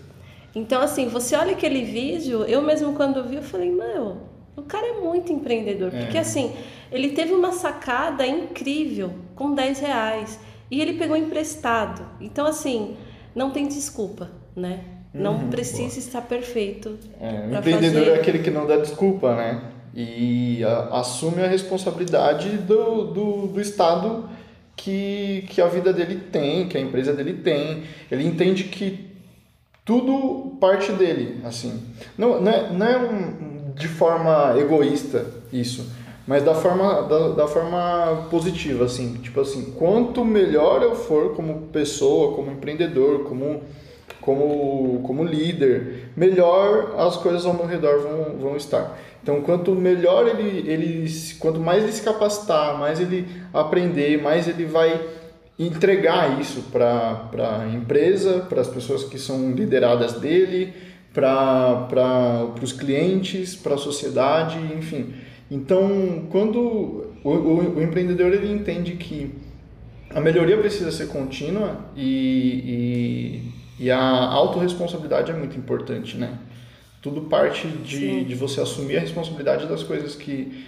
Então, 0.56 0.82
assim, 0.82 1.08
você 1.08 1.36
olha 1.36 1.54
aquele 1.54 1.84
vídeo, 1.84 2.44
eu 2.44 2.62
mesmo 2.62 2.94
quando 2.94 3.24
vi, 3.24 3.38
eu 3.38 3.44
falei, 3.44 3.72
meu, 3.72 4.18
o 4.56 4.62
cara 4.62 4.88
é 4.88 5.02
muito 5.02 5.32
empreendedor. 5.32 5.94
É. 5.94 6.04
Porque, 6.04 6.18
assim, 6.18 6.54
ele 6.92 7.10
teve 7.10 7.34
uma 7.34 7.52
sacada 7.52 8.26
incrível 8.26 9.14
com 9.36 9.54
10 9.54 9.80
reais. 9.80 10.40
E 10.70 10.82
ele 10.82 10.94
pegou 10.94 11.16
emprestado. 11.16 12.06
Então, 12.20 12.46
assim, 12.46 12.96
não 13.36 13.52
tem 13.52 13.68
desculpa, 13.68 14.32
né? 14.56 14.82
Não 15.14 15.36
uhum, 15.36 15.50
precisa 15.50 16.00
estar 16.00 16.22
perfeito. 16.22 16.98
É, 17.20 17.48
o 17.48 17.58
empreendedor 17.58 18.06
fazer... 18.06 18.12
é 18.12 18.20
aquele 18.20 18.40
que 18.40 18.50
não 18.50 18.66
dá 18.66 18.78
desculpa, 18.78 19.36
né? 19.36 19.62
E 19.96 20.64
a, 20.64 21.00
assume 21.00 21.44
a 21.44 21.48
responsabilidade 21.48 22.58
do, 22.58 23.06
do, 23.06 23.48
do 23.48 23.62
estado 23.62 24.28
que, 24.76 25.46
que 25.50 25.62
a 25.62 25.68
vida 25.68 25.94
dele 25.94 26.16
tem, 26.32 26.68
que 26.68 26.78
a 26.78 26.82
empresa 26.82 27.14
dele 27.14 27.34
tem. 27.34 27.84
Ele 28.10 28.26
entende 28.26 28.64
que 28.66 29.12
tudo 29.86 30.58
parte 30.60 30.92
dele, 30.94 31.42
assim. 31.44 31.84
Não, 32.18 32.42
não 32.42 32.52
é, 32.52 32.74
não 32.74 32.88
é 32.88 32.98
um, 32.98 33.53
de 33.76 33.88
forma 33.88 34.56
egoísta 34.58 35.26
isso, 35.52 35.90
mas 36.26 36.44
da 36.44 36.56
forma, 36.56 37.04
da, 37.04 37.30
da 37.30 37.48
forma 37.48 38.28
positiva, 38.30 38.86
assim. 38.86 39.16
Tipo 39.16 39.42
assim, 39.42 39.74
quanto 39.78 40.24
melhor 40.24 40.82
eu 40.82 40.96
for 40.96 41.36
como 41.36 41.68
pessoa, 41.68 42.36
como 42.36 42.52
empreendedor, 42.52 43.26
como, 43.26 43.62
como, 44.22 45.02
como 45.04 45.24
líder, 45.24 46.12
melhor 46.16 46.96
as 46.98 47.18
coisas 47.18 47.46
ao 47.46 47.54
meu 47.54 47.66
redor 47.66 48.00
vão, 48.00 48.38
vão 48.38 48.56
estar. 48.56 48.98
Então, 49.22 49.42
quanto 49.42 49.72
melhor 49.72 50.28
ele, 50.28 50.70
ele, 50.70 51.12
quanto 51.40 51.60
mais 51.60 51.84
ele 51.84 51.94
se 51.94 52.02
capacitar, 52.02 52.78
mais 52.78 53.00
ele 53.00 53.26
aprender, 53.54 54.22
mais 54.22 54.48
ele 54.48 54.66
vai 54.66 55.00
entregar 55.58 56.40
isso 56.42 56.64
para 56.72 57.30
a 57.62 57.68
empresa, 57.74 58.46
para 58.50 58.62
as 58.62 58.68
pessoas 58.68 59.04
que 59.04 59.20
são 59.20 59.52
lideradas 59.52 60.14
dele, 60.14 60.74
para 61.14 62.56
os 62.62 62.74
clientes, 62.74 63.56
para 63.56 63.76
a 63.76 63.78
sociedade, 63.78 64.58
enfim. 64.76 65.14
Então, 65.50 66.28
quando 66.32 66.60
o, 67.24 67.30
o, 67.30 67.78
o, 67.78 67.84
empreendedor 67.84 68.34
ele 68.34 68.52
entende 68.52 68.94
que 68.94 69.32
a 70.10 70.20
melhoria 70.20 70.58
precisa 70.58 70.92
ser 70.92 71.08
contínua 71.08 71.86
e, 71.96 73.44
e, 73.80 73.86
e 73.86 73.92
a 73.92 74.00
autorresponsabilidade 74.00 75.32
é 75.32 75.36
muito 75.36 75.58
importante, 75.58 76.18
né? 76.18 76.40
Tudo 77.02 77.22
parte 77.22 77.68
de, 77.68 78.24
de 78.24 78.34
você 78.34 78.62
assumir 78.62 78.98
a 78.98 79.02
responsabilidade 79.02 79.68
das 79.68 79.84
coisas 79.84 80.16
que... 80.16 80.66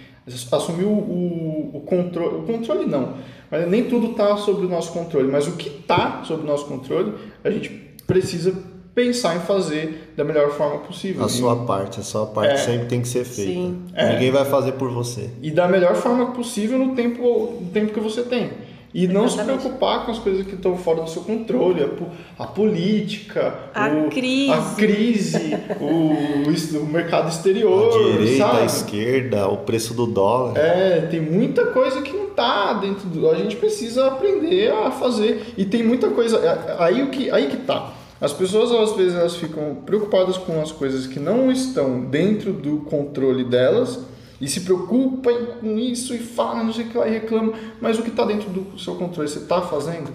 Assumir 0.52 0.84
o, 0.84 0.90
o, 0.90 1.70
o 1.74 1.80
controle... 1.80 2.36
O 2.36 2.42
controle 2.42 2.84
não, 2.86 3.14
mas 3.50 3.68
nem 3.68 3.84
tudo 3.84 4.10
está 4.10 4.36
sob 4.36 4.66
o 4.66 4.68
nosso 4.68 4.92
controle, 4.92 5.28
mas 5.28 5.46
o 5.46 5.56
que 5.56 5.68
está 5.68 6.22
sob 6.24 6.42
o 6.42 6.46
nosso 6.46 6.66
controle, 6.66 7.14
a 7.42 7.50
gente 7.50 7.70
precisa 8.06 8.52
pensar 8.96 9.36
em 9.36 9.40
fazer 9.40 10.10
da 10.16 10.24
melhor 10.24 10.50
forma 10.52 10.78
possível. 10.78 11.22
A 11.22 11.26
e, 11.26 11.30
sua 11.30 11.54
parte, 11.66 12.00
a 12.00 12.02
sua 12.02 12.24
parte 12.24 12.54
é, 12.54 12.56
sempre 12.56 12.86
tem 12.86 13.02
que 13.02 13.08
ser 13.08 13.26
feita. 13.26 13.52
Sim. 13.52 13.82
Ninguém 13.94 14.28
é. 14.28 14.32
vai 14.32 14.46
fazer 14.46 14.72
por 14.72 14.90
você. 14.90 15.28
E 15.42 15.50
da 15.50 15.68
melhor 15.68 15.94
forma 15.96 16.32
possível 16.32 16.78
no 16.78 16.94
tempo, 16.94 17.58
no 17.60 17.70
tempo 17.70 17.92
que 17.92 18.00
você 18.00 18.22
tem. 18.22 18.50
E 18.94 19.04
Exatamente. 19.04 19.12
não 19.12 19.28
se 19.28 19.44
preocupar 19.44 20.06
com 20.06 20.12
as 20.12 20.18
coisas 20.18 20.46
que 20.46 20.54
estão 20.54 20.78
fora 20.78 21.02
do 21.02 21.10
seu 21.10 21.20
controle, 21.20 21.82
a, 21.82 22.42
a 22.42 22.46
política, 22.46 23.54
a 23.74 23.88
o, 23.88 24.08
crise, 24.08 24.52
a 24.52 24.74
crise 24.74 25.56
o, 25.78 26.78
o, 26.78 26.86
mercado 26.86 27.28
exterior, 27.28 27.94
a 27.94 28.12
direita, 28.14 28.38
sabe? 28.38 28.62
a 28.62 28.64
esquerda, 28.64 29.48
o 29.48 29.58
preço 29.58 29.92
do 29.92 30.06
dólar. 30.06 30.56
É, 30.56 31.02
tem 31.02 31.20
muita 31.20 31.66
coisa 31.66 32.00
que 32.00 32.16
não 32.16 32.28
está 32.28 32.72
dentro 32.72 33.06
do. 33.10 33.28
A 33.28 33.34
gente 33.34 33.56
precisa 33.56 34.06
aprender 34.06 34.72
a 34.72 34.90
fazer 34.90 35.52
e 35.58 35.66
tem 35.66 35.82
muita 35.82 36.08
coisa. 36.08 36.38
É, 36.38 36.76
aí 36.82 37.02
o 37.02 37.10
que, 37.10 37.30
aí 37.30 37.48
que 37.48 37.58
tá. 37.58 37.92
As 38.20 38.32
pessoas 38.32 38.72
às 38.72 38.96
vezes 38.96 39.14
elas 39.14 39.36
ficam 39.36 39.76
preocupadas 39.84 40.36
com 40.36 40.60
as 40.60 40.72
coisas 40.72 41.06
que 41.06 41.20
não 41.20 41.50
estão 41.50 42.00
dentro 42.00 42.52
do 42.52 42.78
controle 42.78 43.44
delas 43.44 44.00
e 44.40 44.48
se 44.48 44.60
preocupa 44.62 45.32
com 45.60 45.78
isso 45.78 46.14
e 46.14 46.18
fala, 46.18 46.62
não 46.62 46.72
sei 46.72 46.86
o 46.86 46.88
que 46.88 46.98
lá, 46.98 47.08
e 47.08 47.12
reclama, 47.12 47.52
mas 47.80 47.98
o 47.98 48.02
que 48.02 48.10
está 48.10 48.24
dentro 48.24 48.48
do 48.50 48.78
seu 48.78 48.94
controle, 48.94 49.28
você 49.28 49.38
está 49.38 49.62
fazendo? 49.62 50.10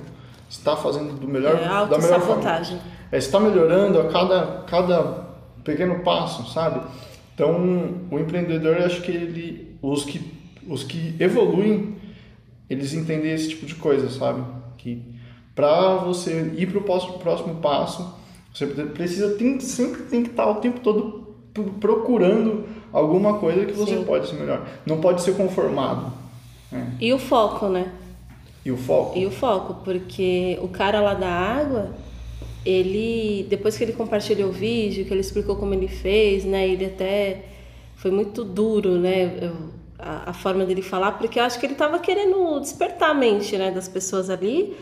está 0.51 0.75
fazendo 0.75 1.17
do 1.17 1.27
melhor, 1.27 1.55
é, 1.55 1.88
da 1.88 1.98
melhor 1.98 2.22
forma. 2.22 2.79
É, 3.12 3.17
está 3.17 3.39
melhorando 3.39 4.00
a 4.00 4.10
cada, 4.10 4.63
cada 4.67 5.25
pequeno 5.63 6.00
passo, 6.00 6.51
sabe? 6.51 6.86
Então, 7.34 8.05
o 8.12 8.20
empreendedor, 8.20 8.77
eu 8.77 8.86
acho 8.86 9.01
que 9.01 9.12
ele, 9.12 9.77
os 9.81 10.03
que, 10.03 10.22
os 10.67 10.84
que 10.84 11.15
evoluem, 11.20 11.96
eles 12.70 12.93
entendem 12.93 13.31
esse 13.31 13.50
tipo 13.50 13.65
de 13.65 13.75
coisa, 13.75 14.10
sabe? 14.10 14.43
Que 14.77 15.01
para 15.55 15.96
você 15.96 16.53
ir 16.55 16.67
para 16.67 16.79
o 16.79 16.84
próximo, 16.84 17.20
próximo 17.20 17.55
passo, 17.55 18.15
você 18.53 18.65
precisa 18.67 19.36
tem, 19.36 19.60
sempre 19.60 20.03
tem 20.03 20.24
que 20.24 20.29
estar 20.29 20.50
o 20.50 20.55
tempo 20.55 20.79
todo 20.79 21.22
procurando 21.79 22.65
alguma 22.91 23.38
coisa 23.38 23.65
que 23.65 23.74
você 23.74 23.98
Sim. 23.98 24.03
pode 24.03 24.27
ser 24.27 24.36
melhor. 24.36 24.67
Não 24.86 25.00
pode 25.00 25.22
ser 25.22 25.36
conformado. 25.36 26.13
É. 26.72 26.84
E 27.00 27.13
o 27.13 27.20
foco, 27.20 27.67
né? 27.67 27.91
E 28.63 28.72
o 28.72 28.77
foco? 28.77 29.17
E 29.17 29.25
o 29.25 29.31
foco, 29.31 29.75
porque 29.84 30.58
o 30.62 30.67
cara 30.67 31.01
lá 31.01 31.13
da 31.13 31.29
água, 31.29 31.91
ele 32.65 33.46
depois 33.50 33.77
que 33.77 33.84
ele 33.84 33.93
compartilhou 33.93 34.50
o 34.50 34.53
vídeo, 34.53 35.05
que 35.05 35.13
ele 35.13 35.22
explicou 35.22 35.55
como 35.55 35.74
ele 35.74 35.88
fez, 35.88 36.46
né? 36.46 36.67
Ele 36.67 36.86
até 36.86 37.46
foi 37.96 38.12
muito 38.12 38.43
duro, 38.43 39.00
né? 39.00 39.51
A, 39.98 40.31
a 40.31 40.34
forma 40.34 40.65
dele 40.65 40.81
falar, 40.81 41.13
porque 41.13 41.39
eu 41.39 41.43
acho 41.43 41.60
que 41.60 41.65
ele 41.65 41.74
estava 41.74 42.00
querendo 42.00 42.60
despertar 42.60 43.12
a 43.12 43.13
mente, 43.13 43.55
né, 43.55 43.70
das 43.70 43.88
pessoas 43.88 44.31
ali. 44.31 44.75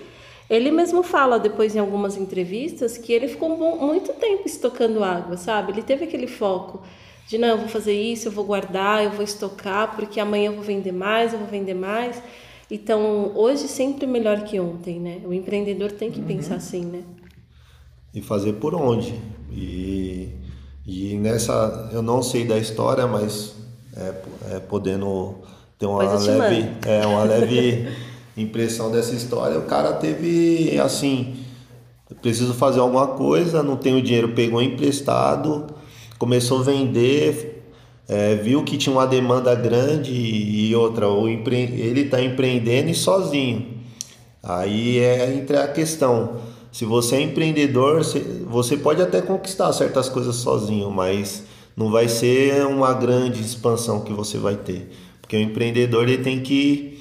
Ele 0.50 0.72
mesmo 0.72 1.04
fala 1.04 1.38
depois 1.38 1.76
em 1.76 1.80
algumas 1.80 2.18
entrevistas 2.18 2.98
que 2.98 3.14
ele 3.14 3.28
ficou 3.28 3.50
muito 3.78 4.14
tempo 4.14 4.44
estocando 4.48 5.04
água, 5.04 5.38
sabe? 5.38 5.72
Ele 5.72 5.84
teve 5.84 6.06
aquele 6.06 6.28
foco 6.28 6.82
de 7.28 7.38
não, 7.38 7.50
eu 7.50 7.58
vou 7.60 7.68
fazer 7.68 7.94
isso, 7.94 8.28
eu 8.28 8.32
vou 8.32 8.44
guardar, 8.44 9.04
eu 9.04 9.12
vou 9.12 9.24
estocar, 9.24 9.96
porque 9.96 10.20
amanhã 10.20 10.48
eu 10.48 10.56
vou 10.56 10.64
vender 10.64 10.92
mais, 10.92 11.32
eu 11.32 11.38
vou 11.38 11.48
vender 11.48 11.76
mais. 11.76 12.20
Então, 12.72 13.32
hoje 13.36 13.68
sempre 13.68 14.08
melhor 14.08 14.42
que 14.44 14.60
ontem, 14.60 15.00
né? 15.00 15.22
O 15.24 15.32
empreendedor 15.32 15.92
tem 15.92 16.10
que 16.10 16.20
uhum. 16.20 16.26
pensar 16.26 16.56
assim, 16.56 16.84
né? 16.86 17.04
E 18.16 18.20
fazer 18.20 18.54
por 18.54 18.74
onde. 18.74 19.14
E, 19.52 20.30
e 20.88 21.16
nessa, 21.18 21.92
eu 21.94 22.02
não 22.02 22.24
sei 22.24 22.46
da 22.46 22.58
história, 22.58 23.06
mas 23.06 23.56
é, 23.96 24.56
é 24.56 24.60
podendo 24.60 25.36
ter 25.78 25.86
uma 25.86 26.02
leve, 26.04 26.68
é, 26.88 27.06
uma 27.06 27.24
leve 27.24 27.88
impressão 28.42 28.92
dessa 28.92 29.14
história, 29.14 29.58
o 29.58 29.64
cara 29.64 29.94
teve 29.94 30.80
assim, 30.80 31.36
preciso 32.22 32.54
fazer 32.54 32.80
alguma 32.80 33.08
coisa, 33.08 33.64
não 33.64 33.78
tenho 33.78 34.02
dinheiro, 34.02 34.30
pegou 34.30 34.62
emprestado, 34.62 35.68
começou 36.18 36.60
a 36.60 36.64
vender, 36.64 37.64
é, 38.08 38.36
viu 38.36 38.64
que 38.64 38.78
tinha 38.78 38.94
uma 38.94 39.06
demanda 39.06 39.54
grande 39.56 40.12
e 40.12 40.76
outra, 40.76 41.06
ele 41.06 42.02
está 42.02 42.22
empreendendo 42.22 42.90
e 42.90 42.96
sozinho. 42.96 43.80
Aí 44.42 45.00
é 45.00 45.34
entre 45.36 45.58
a 45.58 45.68
questão. 45.68 46.38
Se 46.72 46.86
você 46.86 47.18
é 47.18 47.22
empreendedor, 47.22 48.02
você 48.48 48.78
pode 48.78 49.02
até 49.02 49.22
conquistar 49.22 49.72
certas 49.74 50.08
coisas 50.10 50.36
sozinho, 50.38 50.90
mas 50.90 51.44
não 51.76 51.92
vai 51.92 52.08
ser 52.08 52.66
uma 52.66 52.94
grande 52.94 53.42
expansão 53.42 54.02
que 54.02 54.14
você 54.14 54.38
vai 54.38 54.56
ter. 54.56 54.92
Porque 55.22 55.38
o 55.38 55.42
empreendedor 55.42 56.04
ele 56.10 56.24
tem 56.24 56.42
que 56.42 56.99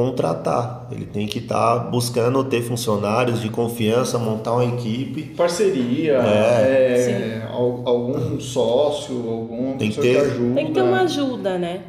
contratar. 0.00 0.88
Ele 0.90 1.04
tem 1.04 1.26
que 1.26 1.38
estar 1.38 1.78
tá 1.78 1.84
buscando 1.90 2.42
ter 2.44 2.62
funcionários 2.62 3.42
de 3.42 3.50
confiança, 3.50 4.18
montar 4.18 4.54
uma 4.54 4.64
equipe. 4.64 5.34
Parceria, 5.36 6.14
é, 6.14 7.42
é 7.42 7.48
algum 7.52 8.40
sócio, 8.40 9.16
algum 9.28 9.76
tem 9.76 9.90
que, 9.90 10.00
ter, 10.00 10.14
que 10.14 10.30
ajuda. 10.30 10.54
Tem 10.54 10.66
que 10.66 10.72
ter 10.72 10.82
uma 10.82 11.00
ajuda, 11.02 11.58
né? 11.58 11.82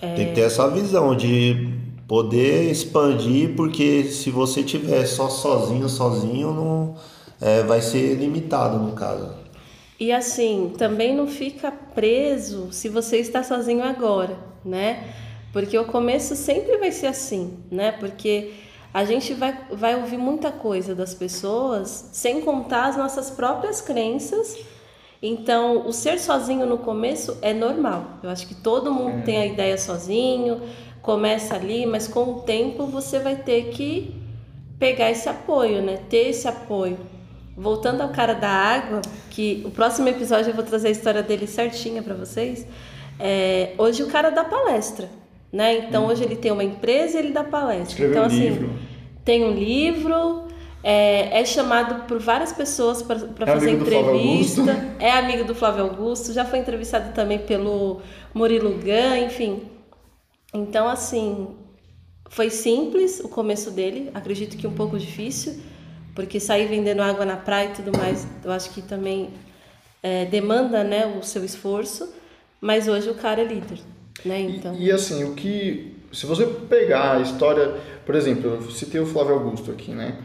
É... 0.00 0.14
Tem 0.14 0.26
que 0.28 0.34
ter 0.34 0.40
essa 0.40 0.68
visão 0.68 1.14
de 1.14 1.68
poder 2.08 2.68
expandir, 2.68 3.54
porque 3.54 4.04
se 4.04 4.30
você 4.30 4.64
tiver 4.64 5.06
só 5.06 5.28
sozinho, 5.28 5.88
sozinho, 5.88 6.52
não 6.52 6.94
é, 7.40 7.62
vai 7.62 7.80
ser 7.80 8.14
limitado 8.16 8.76
no 8.76 8.92
caso. 8.92 9.30
E 10.00 10.10
assim, 10.10 10.72
também 10.76 11.14
não 11.14 11.28
fica 11.28 11.70
preso 11.70 12.72
se 12.72 12.88
você 12.88 13.18
está 13.18 13.44
sozinho 13.44 13.84
agora, 13.84 14.36
né? 14.64 15.04
Porque 15.52 15.78
o 15.78 15.84
começo 15.84 16.34
sempre 16.34 16.78
vai 16.78 16.90
ser 16.90 17.08
assim, 17.08 17.58
né? 17.70 17.92
Porque 17.92 18.54
a 18.92 19.04
gente 19.04 19.34
vai, 19.34 19.58
vai 19.70 19.96
ouvir 19.96 20.16
muita 20.16 20.50
coisa 20.50 20.94
das 20.94 21.14
pessoas, 21.14 22.10
sem 22.12 22.40
contar 22.40 22.86
as 22.86 22.96
nossas 22.96 23.30
próprias 23.30 23.80
crenças. 23.80 24.58
Então, 25.22 25.86
o 25.86 25.92
ser 25.92 26.18
sozinho 26.18 26.66
no 26.66 26.78
começo 26.78 27.38
é 27.42 27.54
normal. 27.54 28.18
Eu 28.22 28.30
acho 28.30 28.46
que 28.46 28.54
todo 28.54 28.92
mundo 28.92 29.18
é. 29.18 29.22
tem 29.22 29.36
a 29.38 29.46
ideia 29.46 29.78
sozinho, 29.78 30.60
começa 31.00 31.54
ali, 31.54 31.86
mas 31.86 32.08
com 32.08 32.24
o 32.24 32.40
tempo 32.40 32.86
você 32.86 33.18
vai 33.18 33.36
ter 33.36 33.70
que 33.70 34.14
pegar 34.78 35.10
esse 35.10 35.28
apoio, 35.28 35.80
né? 35.80 35.98
Ter 36.08 36.30
esse 36.30 36.48
apoio. 36.48 36.98
Voltando 37.56 38.00
ao 38.00 38.08
cara 38.08 38.34
da 38.34 38.48
água, 38.48 39.00
que 39.30 39.62
o 39.64 39.70
próximo 39.70 40.08
episódio 40.08 40.50
eu 40.50 40.54
vou 40.54 40.64
trazer 40.64 40.88
a 40.88 40.90
história 40.90 41.22
dele 41.22 41.46
certinha 41.46 42.02
para 42.02 42.14
vocês. 42.14 42.66
É, 43.18 43.74
hoje 43.78 44.02
o 44.02 44.08
cara 44.08 44.30
dá 44.30 44.44
palestra. 44.44 45.21
Né? 45.52 45.78
Então, 45.78 46.04
hum. 46.04 46.06
hoje 46.06 46.24
ele 46.24 46.36
tem 46.36 46.50
uma 46.50 46.64
empresa 46.64 47.18
e 47.18 47.20
ele 47.20 47.32
dá 47.32 47.44
palestra. 47.44 47.88
Escreveu 47.90 48.10
então, 48.10 48.22
um 48.22 48.26
assim, 48.26 48.48
livro. 48.48 48.70
tem 49.24 49.44
um 49.44 49.52
livro, 49.52 50.44
é, 50.82 51.40
é 51.40 51.44
chamado 51.44 52.06
por 52.06 52.18
várias 52.18 52.52
pessoas 52.52 53.02
para 53.02 53.16
é 53.16 53.46
fazer 53.46 53.70
entrevista. 53.70 54.94
É 54.98 55.12
amigo 55.12 55.44
do 55.44 55.54
Flávio 55.54 55.84
Augusto, 55.84 56.32
já 56.32 56.44
foi 56.44 56.58
entrevistado 56.58 57.12
também 57.12 57.38
pelo 57.38 58.00
Murilo 58.34 58.70
Gun, 58.70 59.26
enfim. 59.26 59.62
Então, 60.54 60.88
assim, 60.88 61.48
foi 62.28 62.50
simples 62.50 63.20
o 63.20 63.28
começo 63.28 63.70
dele, 63.70 64.10
acredito 64.14 64.56
que 64.56 64.66
um 64.66 64.72
pouco 64.72 64.98
difícil, 64.98 65.60
porque 66.14 66.40
sair 66.40 66.66
vendendo 66.66 67.00
água 67.00 67.24
na 67.24 67.36
praia 67.36 67.68
e 67.68 67.72
tudo 67.72 67.96
mais, 67.96 68.26
eu 68.42 68.50
acho 68.50 68.70
que 68.70 68.82
também 68.82 69.30
é, 70.02 70.24
demanda 70.24 70.82
né, 70.82 71.06
o 71.06 71.22
seu 71.22 71.44
esforço, 71.44 72.12
mas 72.60 72.88
hoje 72.88 73.08
o 73.08 73.14
cara 73.14 73.42
é 73.42 73.44
líder. 73.44 73.78
Né? 74.24 74.40
Então... 74.42 74.74
E, 74.74 74.86
e, 74.86 74.92
assim, 74.92 75.24
o 75.24 75.34
que. 75.34 75.92
Se 76.12 76.26
você 76.26 76.46
pegar 76.46 77.16
a 77.16 77.20
história. 77.20 77.74
Por 78.04 78.14
exemplo, 78.14 78.50
eu 78.50 78.70
citei 78.70 79.00
o 79.00 79.06
Flávio 79.06 79.34
Augusto 79.34 79.70
aqui, 79.70 79.92
né? 79.92 80.18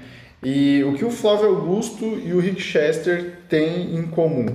E 0.43 0.83
o 0.83 0.93
que 0.93 1.03
o 1.03 1.11
Flávio 1.11 1.47
Augusto 1.47 2.05
e 2.05 2.33
o 2.33 2.39
Rick 2.39 2.61
Chester 2.61 3.39
têm 3.49 3.95
em 3.95 4.03
comum? 4.07 4.45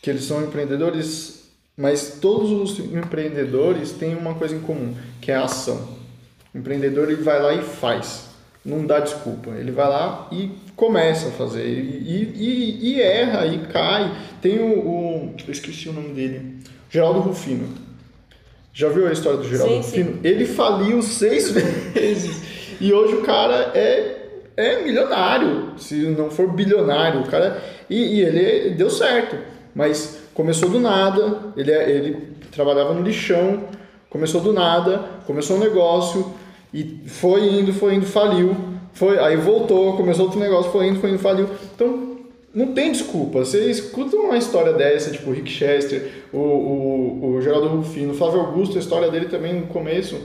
Que 0.00 0.10
eles 0.10 0.24
são 0.24 0.42
empreendedores, 0.42 1.50
mas 1.76 2.18
todos 2.20 2.50
os 2.50 2.78
empreendedores 2.78 3.92
têm 3.92 4.16
uma 4.16 4.34
coisa 4.34 4.56
em 4.56 4.60
comum, 4.60 4.94
que 5.20 5.30
é 5.30 5.36
a 5.36 5.44
ação. 5.44 5.96
O 6.52 6.58
empreendedor 6.58 7.10
ele 7.10 7.22
vai 7.22 7.40
lá 7.40 7.54
e 7.54 7.62
faz, 7.62 8.28
não 8.64 8.84
dá 8.84 8.98
desculpa. 8.98 9.50
Ele 9.50 9.70
vai 9.70 9.88
lá 9.88 10.28
e 10.32 10.50
começa 10.74 11.28
a 11.28 11.32
fazer, 11.32 11.64
e, 11.64 12.32
e, 12.34 12.92
e 12.92 13.00
erra, 13.00 13.46
e 13.46 13.66
cai. 13.66 14.12
Tem 14.40 14.58
o, 14.58 14.78
o, 14.78 15.34
Eu 15.46 15.52
esqueci 15.52 15.88
o 15.88 15.92
nome 15.92 16.12
dele. 16.12 16.58
Geraldo 16.90 17.20
Rufino. 17.20 17.68
Já 18.72 18.88
viu 18.88 19.06
a 19.06 19.12
história 19.12 19.38
do 19.38 19.44
Geraldo 19.44 19.72
sim, 19.72 19.78
Rufino? 19.78 20.12
Sim. 20.12 20.20
Ele 20.24 20.46
faliu 20.46 21.02
seis 21.02 21.50
vezes. 21.92 22.42
E 22.80 22.92
hoje 22.92 23.14
o 23.14 23.22
cara 23.22 23.70
é 23.74 24.18
é 24.56 24.82
milionário, 24.82 25.72
se 25.78 25.94
não 25.94 26.30
for 26.30 26.50
bilionário. 26.52 27.20
O 27.20 27.26
cara, 27.26 27.62
e, 27.88 28.16
e 28.16 28.20
ele 28.20 28.70
deu 28.70 28.90
certo, 28.90 29.36
mas 29.74 30.18
começou 30.34 30.68
do 30.68 30.80
nada, 30.80 31.38
ele, 31.56 31.70
é, 31.70 31.90
ele 31.90 32.34
trabalhava 32.50 32.92
no 32.92 33.02
lixão, 33.02 33.64
começou 34.10 34.40
do 34.40 34.52
nada, 34.52 34.98
começou 35.26 35.56
um 35.56 35.60
negócio 35.60 36.32
e 36.72 37.02
foi 37.06 37.44
indo, 37.48 37.72
foi 37.72 37.94
indo, 37.94 38.06
faliu, 38.06 38.56
foi, 38.92 39.18
aí 39.18 39.36
voltou, 39.36 39.96
começou 39.96 40.26
outro 40.26 40.40
negócio, 40.40 40.70
foi 40.70 40.88
indo, 40.88 41.00
foi 41.00 41.10
indo, 41.10 41.18
faliu. 41.18 41.48
Então, 41.74 42.11
não 42.54 42.72
tem 42.72 42.92
desculpa. 42.92 43.40
Você 43.40 43.70
escuta 43.70 44.16
uma 44.16 44.36
história 44.36 44.72
dessa, 44.72 45.10
tipo 45.10 45.30
o 45.30 45.32
Rick 45.32 45.50
Chester, 45.50 46.10
o, 46.32 46.38
o, 46.38 47.34
o 47.34 47.42
Geraldo 47.42 47.68
Rufino, 47.68 48.12
o 48.12 48.16
Flávio 48.16 48.40
Augusto, 48.40 48.76
a 48.76 48.80
história 48.80 49.10
dele 49.10 49.26
também 49.26 49.54
no 49.54 49.66
começo 49.66 50.20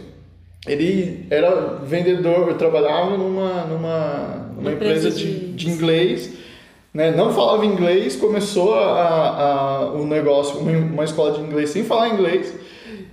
ele 0.68 1.26
era 1.30 1.76
vendedor, 1.84 2.54
trabalhava 2.56 3.18
numa, 3.18 3.66
numa, 3.66 4.52
numa 4.56 4.72
empresa, 4.74 5.08
empresa 5.08 5.12
de, 5.12 5.54
de, 5.54 5.70
inglês, 5.70 6.34
né? 6.94 7.12
não 7.12 7.34
falava 7.34 7.66
inglês, 7.66 8.16
começou 8.16 8.74
a, 8.74 9.30
a, 9.30 9.92
o 9.94 10.06
negócio, 10.06 10.60
uma, 10.60 10.72
uma 10.72 11.04
escola 11.04 11.32
de 11.32 11.42
inglês 11.42 11.70
sem 11.70 11.84
falar 11.84 12.10
inglês. 12.10 12.54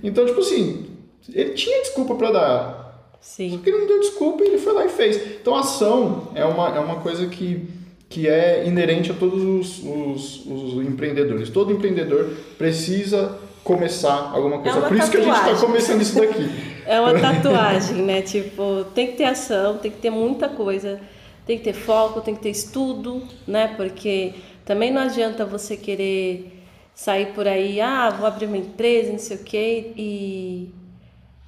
Então, 0.03 0.25
tipo 0.25 0.39
assim, 0.39 0.85
ele 1.33 1.51
tinha 1.51 1.81
desculpa 1.81 2.15
para 2.15 2.31
dar. 2.31 3.09
Sim. 3.21 3.51
Só 3.51 3.57
que 3.57 3.69
ele 3.69 3.79
não 3.79 3.87
deu 3.87 3.99
desculpa 4.01 4.43
e 4.43 4.47
ele 4.47 4.57
foi 4.57 4.73
lá 4.73 4.85
e 4.85 4.89
fez. 4.89 5.15
Então, 5.41 5.55
a 5.55 5.61
ação 5.61 6.27
é 6.35 6.45
uma, 6.45 6.75
é 6.75 6.79
uma 6.79 6.97
coisa 6.97 7.25
que, 7.27 7.67
que 8.15 8.29
é 8.29 8.65
inerente 8.65 9.11
a 9.11 9.13
todos 9.13 9.43
os, 9.43 9.83
os, 9.83 10.45
os 10.45 10.87
empreendedores. 10.87 11.49
Todo 11.49 11.73
empreendedor 11.73 12.31
precisa 12.57 13.37
começar 13.61 14.31
alguma 14.33 14.59
coisa. 14.59 14.77
É 14.77 14.81
Por 14.87 14.95
isso 14.95 15.11
tatuagem. 15.11 15.11
que 15.11 15.17
a 15.17 15.33
gente 15.33 15.53
está 15.53 15.67
começando 15.67 16.01
isso 16.01 16.15
daqui. 16.15 16.75
É 16.87 17.01
uma 17.01 17.19
tatuagem, 17.19 18.03
né? 18.03 18.21
Tipo, 18.21 18.85
tem 18.93 19.07
que 19.07 19.13
ter 19.13 19.23
ação, 19.23 19.79
tem 19.79 19.89
que 19.89 19.97
ter 19.97 20.11
muita 20.11 20.47
coisa, 20.47 21.01
tem 21.43 21.57
que 21.57 21.63
ter 21.63 21.73
foco, 21.73 22.21
tem 22.21 22.35
que 22.35 22.43
ter 22.43 22.51
estudo, 22.51 23.23
né? 23.47 23.73
Porque 23.75 24.35
também 24.63 24.93
não 24.93 25.01
adianta 25.01 25.43
você 25.43 25.75
querer 25.75 26.63
sair 26.93 27.33
por 27.33 27.47
aí, 27.47 27.81
ah, 27.81 28.11
vou 28.11 28.27
abrir 28.27 28.45
uma 28.45 28.57
empresa, 28.57 29.11
não 29.11 29.17
sei 29.17 29.37
o 29.37 29.43
quê, 29.43 29.93
e, 29.97 30.69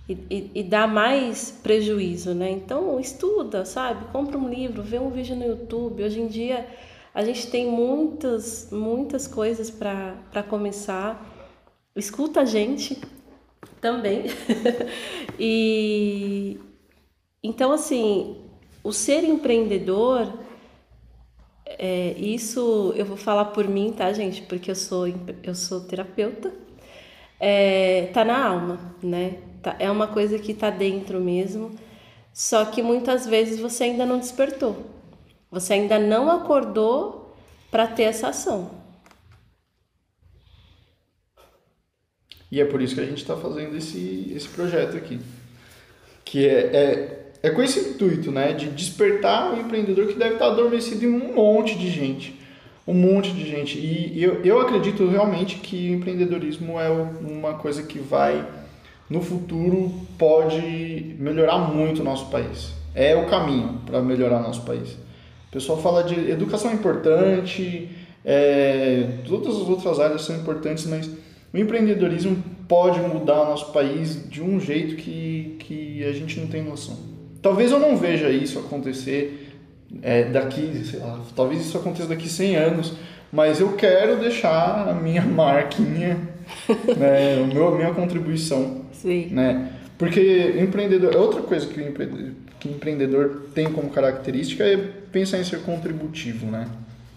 e, 0.07 0.51
e 0.55 0.63
dar 0.63 0.87
mais 0.87 1.51
prejuízo, 1.51 2.33
né? 2.33 2.49
Então, 2.51 2.99
estuda, 2.99 3.65
sabe? 3.65 4.05
Compra 4.11 4.37
um 4.37 4.49
livro, 4.49 4.81
vê 4.81 4.99
um 4.99 5.09
vídeo 5.09 5.35
no 5.35 5.45
YouTube. 5.45 6.03
Hoje 6.03 6.21
em 6.21 6.27
dia, 6.27 6.67
a 7.13 7.23
gente 7.23 7.47
tem 7.47 7.65
muitas, 7.65 8.69
muitas 8.71 9.27
coisas 9.27 9.69
para 9.69 10.43
começar. 10.47 11.25
Escuta 11.95 12.41
a 12.41 12.45
gente, 12.45 13.01
também. 13.81 14.25
e 15.39 16.59
então 17.43 17.71
assim, 17.71 18.37
o 18.83 18.91
ser 18.91 19.23
empreendedor, 19.23 20.31
é, 21.65 22.11
isso 22.17 22.93
eu 22.95 23.05
vou 23.05 23.17
falar 23.17 23.45
por 23.45 23.67
mim, 23.67 23.91
tá, 23.91 24.11
gente? 24.13 24.41
Porque 24.43 24.71
eu 24.71 24.75
sou 24.75 25.05
eu 25.43 25.55
sou 25.55 25.81
terapeuta. 25.81 26.53
É, 27.39 28.09
tá 28.13 28.25
na 28.25 28.47
alma, 28.47 28.95
né? 29.01 29.37
Tá, 29.61 29.75
é 29.79 29.89
uma 29.89 30.07
coisa 30.07 30.37
que 30.39 30.53
tá 30.53 30.69
dentro 30.69 31.19
mesmo. 31.19 31.71
Só 32.33 32.65
que 32.65 32.83
muitas 32.83 33.25
vezes 33.25 33.59
você 33.59 33.85
ainda 33.85 34.05
não 34.05 34.19
despertou. 34.19 34.85
Você 35.49 35.73
ainda 35.73 35.97
não 35.97 36.29
acordou 36.29 37.35
para 37.71 37.87
ter 37.87 38.03
essa 38.03 38.29
ação. 38.29 38.69
E 42.51 42.61
é 42.61 42.65
por 42.65 42.81
isso 42.81 42.95
que 42.95 43.01
a 43.01 43.05
gente 43.05 43.17
está 43.17 43.35
fazendo 43.35 43.75
esse, 43.75 44.31
esse 44.35 44.47
projeto 44.47 44.95
aqui. 44.95 45.19
Que 46.23 46.47
é, 46.47 46.51
é, 46.51 47.31
é 47.43 47.49
com 47.49 47.61
esse 47.61 47.79
intuito, 47.89 48.31
né? 48.31 48.53
De 48.53 48.67
despertar 48.67 49.53
o 49.53 49.59
empreendedor 49.59 50.07
que 50.07 50.13
deve 50.13 50.33
estar 50.33 50.47
adormecido 50.47 51.05
em 51.05 51.09
um 51.09 51.35
monte 51.35 51.77
de 51.77 51.89
gente. 51.89 52.39
Um 52.87 52.93
monte 52.93 53.31
de 53.33 53.45
gente. 53.45 53.77
E 53.77 54.21
eu, 54.23 54.41
eu 54.43 54.61
acredito 54.61 55.07
realmente 55.07 55.57
que 55.57 55.89
o 55.89 55.95
empreendedorismo 55.95 56.79
é 56.79 56.89
uma 56.89 57.55
coisa 57.55 57.83
que 57.83 57.99
vai, 57.99 58.47
no 59.09 59.21
futuro, 59.21 59.91
pode 60.17 61.15
melhorar 61.19 61.59
muito 61.59 62.01
o 62.01 62.03
nosso 62.03 62.29
país. 62.29 62.73
É 62.93 63.15
o 63.15 63.27
caminho 63.27 63.79
para 63.85 64.01
melhorar 64.01 64.39
o 64.39 64.43
nosso 64.43 64.63
país. 64.63 64.91
O 65.47 65.51
pessoal 65.51 65.81
fala 65.81 66.03
de 66.03 66.29
educação 66.29 66.71
é 66.71 66.73
importante, 66.73 67.89
é, 68.25 69.07
todas 69.25 69.55
as 69.55 69.69
outras 69.69 69.99
áreas 69.99 70.23
são 70.23 70.35
importantes, 70.35 70.85
mas 70.85 71.09
o 71.53 71.57
empreendedorismo 71.57 72.43
pode 72.67 72.99
mudar 72.99 73.43
o 73.43 73.45
nosso 73.45 73.71
país 73.71 74.29
de 74.29 74.43
um 74.43 74.59
jeito 74.59 74.97
que, 74.97 75.55
que 75.59 76.03
a 76.03 76.11
gente 76.11 76.39
não 76.39 76.47
tem 76.47 76.61
noção. 76.61 76.97
Talvez 77.41 77.71
eu 77.71 77.79
não 77.79 77.95
veja 77.95 78.29
isso 78.29 78.59
acontecer 78.59 79.47
é, 80.01 80.25
daqui, 80.25 80.83
sei 80.83 80.99
lá, 80.99 81.21
talvez 81.35 81.61
isso 81.61 81.77
aconteça 81.77 82.09
daqui 82.09 82.27
100 82.27 82.55
anos, 82.57 82.93
mas 83.31 83.59
eu 83.59 83.73
quero 83.73 84.17
deixar 84.17 84.89
a 84.89 84.93
minha 84.93 85.21
marquinha, 85.25 86.17
né, 86.97 87.41
o 87.41 87.47
meu, 87.47 87.69
a 87.69 87.75
minha 87.75 87.93
contribuição. 87.93 88.76
Sim. 88.93 89.27
Né? 89.31 89.71
Porque 89.97 90.55
empreendedor, 90.59 91.15
outra 91.15 91.41
coisa 91.41 91.65
que 91.65 91.79
o 91.79 91.87
empreendedor, 91.87 92.31
que 92.59 92.67
o 92.67 92.71
empreendedor 92.71 93.41
tem 93.53 93.71
como 93.71 93.89
característica 93.89 94.63
é 94.63 94.77
pensar 95.11 95.39
em 95.39 95.43
ser 95.43 95.61
contributivo, 95.61 96.45
né? 96.47 96.67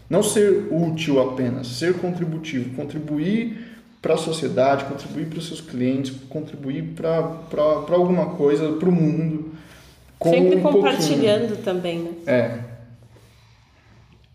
Não 0.09 0.23
ser 0.23 0.69
útil 0.71 1.21
apenas, 1.21 1.67
ser 1.69 1.95
contributivo, 1.95 2.75
contribuir 2.75 3.71
para 4.03 4.15
a 4.15 4.17
sociedade, 4.17 4.87
contribuir 4.87 5.27
para 5.27 5.39
os 5.39 5.47
seus 5.47 5.61
clientes, 5.61 6.11
contribuir 6.29 6.95
para 6.97 7.95
alguma 7.95 8.27
coisa, 8.31 8.73
para 8.73 8.89
o 8.89 8.93
mundo. 8.93 9.53
Sempre 10.23 10.57
um 10.57 10.61
compartilhando 10.61 11.49
pouquinho. 11.49 11.65
também, 11.65 11.99
né? 11.99 12.13
É. 12.27 12.59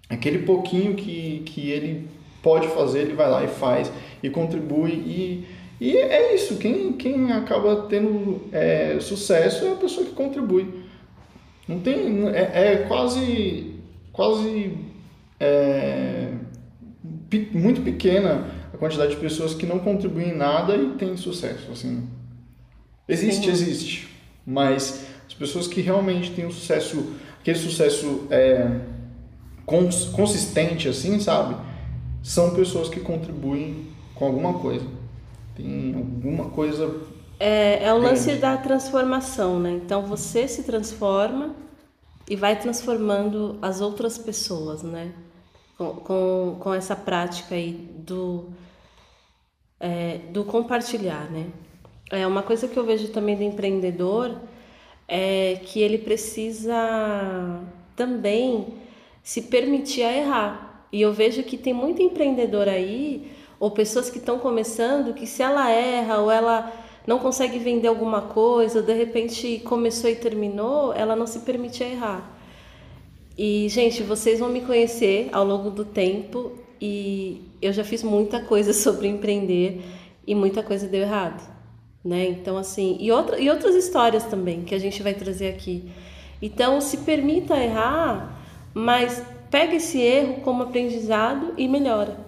Aquele 0.09 0.39
pouquinho 0.39 0.95
que, 0.95 1.41
que 1.45 1.69
ele 1.69 2.07
pode 2.41 2.67
fazer, 2.69 3.01
ele 3.01 3.13
vai 3.13 3.29
lá 3.29 3.43
e 3.43 3.47
faz, 3.47 3.91
e 4.21 4.29
contribui. 4.29 4.91
E, 4.91 5.47
e 5.79 5.97
é 5.97 6.33
isso, 6.35 6.57
quem, 6.57 6.93
quem 6.93 7.31
acaba 7.31 7.87
tendo 7.89 8.41
é, 8.51 8.97
sucesso 9.01 9.65
é 9.65 9.71
a 9.71 9.75
pessoa 9.75 10.05
que 10.05 10.13
contribui. 10.13 10.85
Não 11.67 11.79
tem. 11.79 12.27
É, 12.29 12.73
é 12.73 12.75
quase. 12.87 13.73
quase. 14.11 14.77
É, 15.39 16.31
muito 17.51 17.81
pequena 17.81 18.47
a 18.73 18.77
quantidade 18.77 19.11
de 19.11 19.17
pessoas 19.17 19.53
que 19.53 19.65
não 19.65 19.79
contribuem 19.79 20.29
em 20.29 20.35
nada 20.35 20.75
e 20.75 20.91
têm 20.91 21.17
sucesso. 21.17 21.71
Assim, 21.71 22.07
existe, 23.07 23.49
existe, 23.49 24.07
mas 24.45 25.05
as 25.27 25.33
pessoas 25.33 25.67
que 25.67 25.81
realmente 25.81 26.31
têm 26.31 26.45
um 26.45 26.51
sucesso, 26.51 27.13
aquele 27.39 27.57
sucesso 27.57 28.27
é, 28.29 28.79
cons, 29.65 30.05
consistente, 30.05 30.87
assim, 30.87 31.19
sabe, 31.19 31.55
são 32.23 32.55
pessoas 32.55 32.87
que 32.87 32.99
contribuem 32.99 33.87
com 34.13 34.25
alguma 34.25 34.53
coisa. 34.53 34.85
Tem 35.55 35.95
alguma 35.95 36.49
coisa. 36.49 37.01
É, 37.39 37.85
é 37.85 37.93
o 37.93 37.97
lance 37.97 38.35
da 38.35 38.57
transformação, 38.57 39.59
né? 39.59 39.71
Então 39.71 40.03
você 40.03 40.47
se 40.47 40.63
transforma 40.63 41.55
e 42.29 42.35
vai 42.35 42.59
transformando 42.59 43.57
as 43.61 43.81
outras 43.81 44.17
pessoas, 44.17 44.83
né? 44.83 45.13
Com, 45.77 45.95
com, 45.95 46.57
com 46.59 46.73
essa 46.73 46.95
prática 46.95 47.55
aí 47.55 47.73
do 47.73 48.49
é, 49.79 50.19
do 50.31 50.43
compartilhar, 50.43 51.29
né? 51.31 51.47
É 52.11 52.25
uma 52.25 52.43
coisa 52.43 52.67
que 52.67 52.77
eu 52.77 52.85
vejo 52.85 53.09
também 53.09 53.35
do 53.35 53.43
empreendedor 53.43 54.35
é 55.07 55.59
que 55.63 55.79
ele 55.81 55.97
precisa 55.99 57.61
também 57.95 58.73
se 59.23 59.43
permitir 59.43 60.03
a 60.03 60.15
errar. 60.15 60.87
E 60.91 61.01
eu 61.01 61.11
vejo 61.13 61.43
que 61.43 61.57
tem 61.57 61.73
muito 61.73 62.01
empreendedor 62.01 62.67
aí, 62.67 63.31
ou 63.59 63.71
pessoas 63.71 64.09
que 64.09 64.17
estão 64.17 64.39
começando, 64.39 65.13
que 65.13 65.25
se 65.25 65.41
ela 65.41 65.69
erra 65.69 66.19
ou 66.19 66.31
ela 66.31 66.71
não 67.07 67.19
consegue 67.19 67.59
vender 67.59 67.87
alguma 67.87 68.21
coisa, 68.21 68.81
de 68.81 68.93
repente 68.93 69.61
começou 69.65 70.09
e 70.09 70.15
terminou, 70.15 70.93
ela 70.93 71.15
não 71.15 71.27
se 71.27 71.39
permite 71.39 71.83
errar. 71.83 72.31
E, 73.37 73.67
gente, 73.69 74.01
vocês 74.01 74.39
vão 74.39 74.49
me 74.49 74.61
conhecer 74.61 75.29
ao 75.31 75.45
longo 75.45 75.69
do 75.69 75.83
tempo 75.85 76.53
e 76.81 77.41
eu 77.61 77.73
já 77.73 77.83
fiz 77.83 78.01
muita 78.03 78.39
coisa 78.41 78.71
sobre 78.73 79.07
empreender 79.07 79.81
e 80.25 80.33
muita 80.33 80.63
coisa 80.63 80.87
deu 80.87 81.01
errado. 81.01 81.41
né? 82.03 82.27
Então 82.27 82.57
assim, 82.57 82.97
e, 82.99 83.11
outra, 83.11 83.39
e 83.39 83.49
outras 83.49 83.75
histórias 83.75 84.23
também 84.23 84.63
que 84.63 84.75
a 84.75 84.79
gente 84.79 85.01
vai 85.03 85.13
trazer 85.13 85.49
aqui. 85.49 85.89
Então 86.41 86.79
se 86.81 86.97
permita 86.99 87.57
errar, 87.57 88.39
mas 88.73 89.23
pega 89.49 89.75
esse 89.75 89.99
erro 89.99 90.41
como 90.41 90.63
aprendizado 90.63 91.53
e 91.57 91.67
melhora, 91.67 92.24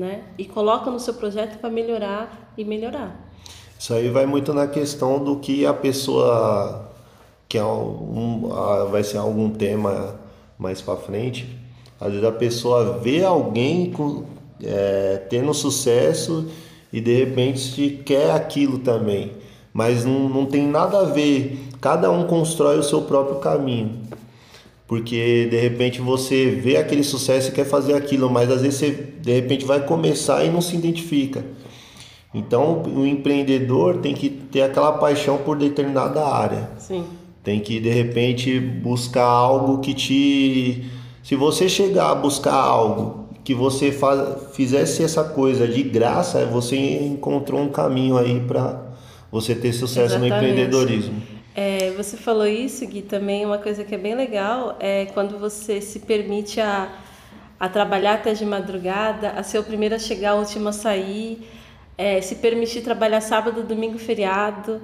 né? 0.00 0.22
E 0.38 0.46
coloca 0.46 0.90
no 0.90 0.98
seu 0.98 1.12
projeto 1.12 1.58
para 1.58 1.68
melhorar 1.68 2.52
e 2.56 2.64
melhorar. 2.64 3.30
Isso 3.78 3.92
aí 3.92 4.08
vai 4.08 4.24
muito 4.24 4.54
na 4.54 4.66
questão 4.66 5.22
do 5.22 5.36
que 5.36 5.66
a 5.66 5.74
pessoa 5.74 6.88
que 7.46 7.58
é 7.58 7.64
um, 7.64 8.48
vai 8.90 9.02
ser 9.02 9.18
algum 9.18 9.50
tema 9.50 10.14
mais 10.58 10.80
para 10.80 10.96
frente. 10.96 11.58
Às 12.00 12.12
vezes 12.12 12.24
a 12.24 12.32
pessoa 12.32 12.98
vê 12.98 13.24
alguém 13.24 13.90
com, 13.90 14.24
é, 14.62 15.16
tendo 15.28 15.52
sucesso 15.52 16.48
e 16.92 17.00
de 17.00 17.14
repente 17.14 18.02
quer 18.06 18.30
aquilo 18.30 18.78
também, 18.78 19.32
mas 19.72 20.04
não, 20.04 20.28
não 20.28 20.46
tem 20.46 20.66
nada 20.66 21.00
a 21.00 21.04
ver. 21.04 21.68
Cada 21.80 22.10
um 22.10 22.24
constrói 22.26 22.78
o 22.78 22.82
seu 22.82 23.02
próprio 23.02 23.40
caminho. 23.40 23.98
Porque 24.90 25.46
de 25.48 25.56
repente 25.56 26.00
você 26.00 26.46
vê 26.46 26.76
aquele 26.76 27.04
sucesso 27.04 27.50
e 27.50 27.52
quer 27.52 27.64
fazer 27.64 27.94
aquilo, 27.94 28.28
mas 28.28 28.50
às 28.50 28.62
vezes 28.62 28.76
você 28.76 28.90
de 29.22 29.32
repente 29.32 29.64
vai 29.64 29.86
começar 29.86 30.44
e 30.44 30.50
não 30.50 30.60
se 30.60 30.74
identifica. 30.74 31.44
Então 32.34 32.82
o 32.82 33.06
empreendedor 33.06 33.98
tem 33.98 34.12
que 34.14 34.28
ter 34.28 34.62
aquela 34.62 34.90
paixão 34.94 35.38
por 35.38 35.56
determinada 35.56 36.26
área. 36.26 36.70
Sim. 36.76 37.04
Tem 37.44 37.60
que 37.60 37.78
de 37.78 37.88
repente 37.88 38.58
buscar 38.58 39.26
algo 39.26 39.78
que 39.78 39.94
te. 39.94 40.84
Se 41.22 41.36
você 41.36 41.68
chegar 41.68 42.10
a 42.10 42.14
buscar 42.16 42.54
algo 42.54 43.28
que 43.44 43.54
você 43.54 43.92
faz, 43.92 44.54
fizesse 44.54 45.04
essa 45.04 45.22
coisa 45.22 45.68
de 45.68 45.84
graça, 45.84 46.44
você 46.46 46.76
encontrou 46.76 47.60
um 47.60 47.68
caminho 47.68 48.18
aí 48.18 48.40
para 48.40 48.90
você 49.30 49.54
ter 49.54 49.72
sucesso 49.72 50.16
Exatamente. 50.16 50.30
no 50.30 50.36
empreendedorismo. 50.36 51.39
É, 51.54 51.90
você 51.96 52.16
falou 52.16 52.46
isso, 52.46 52.86
Gui, 52.86 53.02
também 53.02 53.44
uma 53.44 53.58
coisa 53.58 53.82
que 53.84 53.94
é 53.94 53.98
bem 53.98 54.14
legal 54.14 54.76
é 54.78 55.06
quando 55.06 55.38
você 55.38 55.80
se 55.80 55.98
permite 56.00 56.60
a, 56.60 56.88
a 57.58 57.68
trabalhar 57.68 58.14
até 58.14 58.32
de 58.32 58.46
madrugada, 58.46 59.30
a 59.30 59.42
ser 59.42 59.58
o 59.58 59.64
primeiro 59.64 59.94
a 59.94 59.98
chegar, 59.98 60.34
o 60.36 60.38
último 60.38 60.68
a 60.68 60.72
sair, 60.72 61.46
é, 61.98 62.20
se 62.20 62.36
permitir 62.36 62.82
trabalhar 62.82 63.20
sábado, 63.20 63.62
domingo, 63.62 63.98
feriado. 63.98 64.80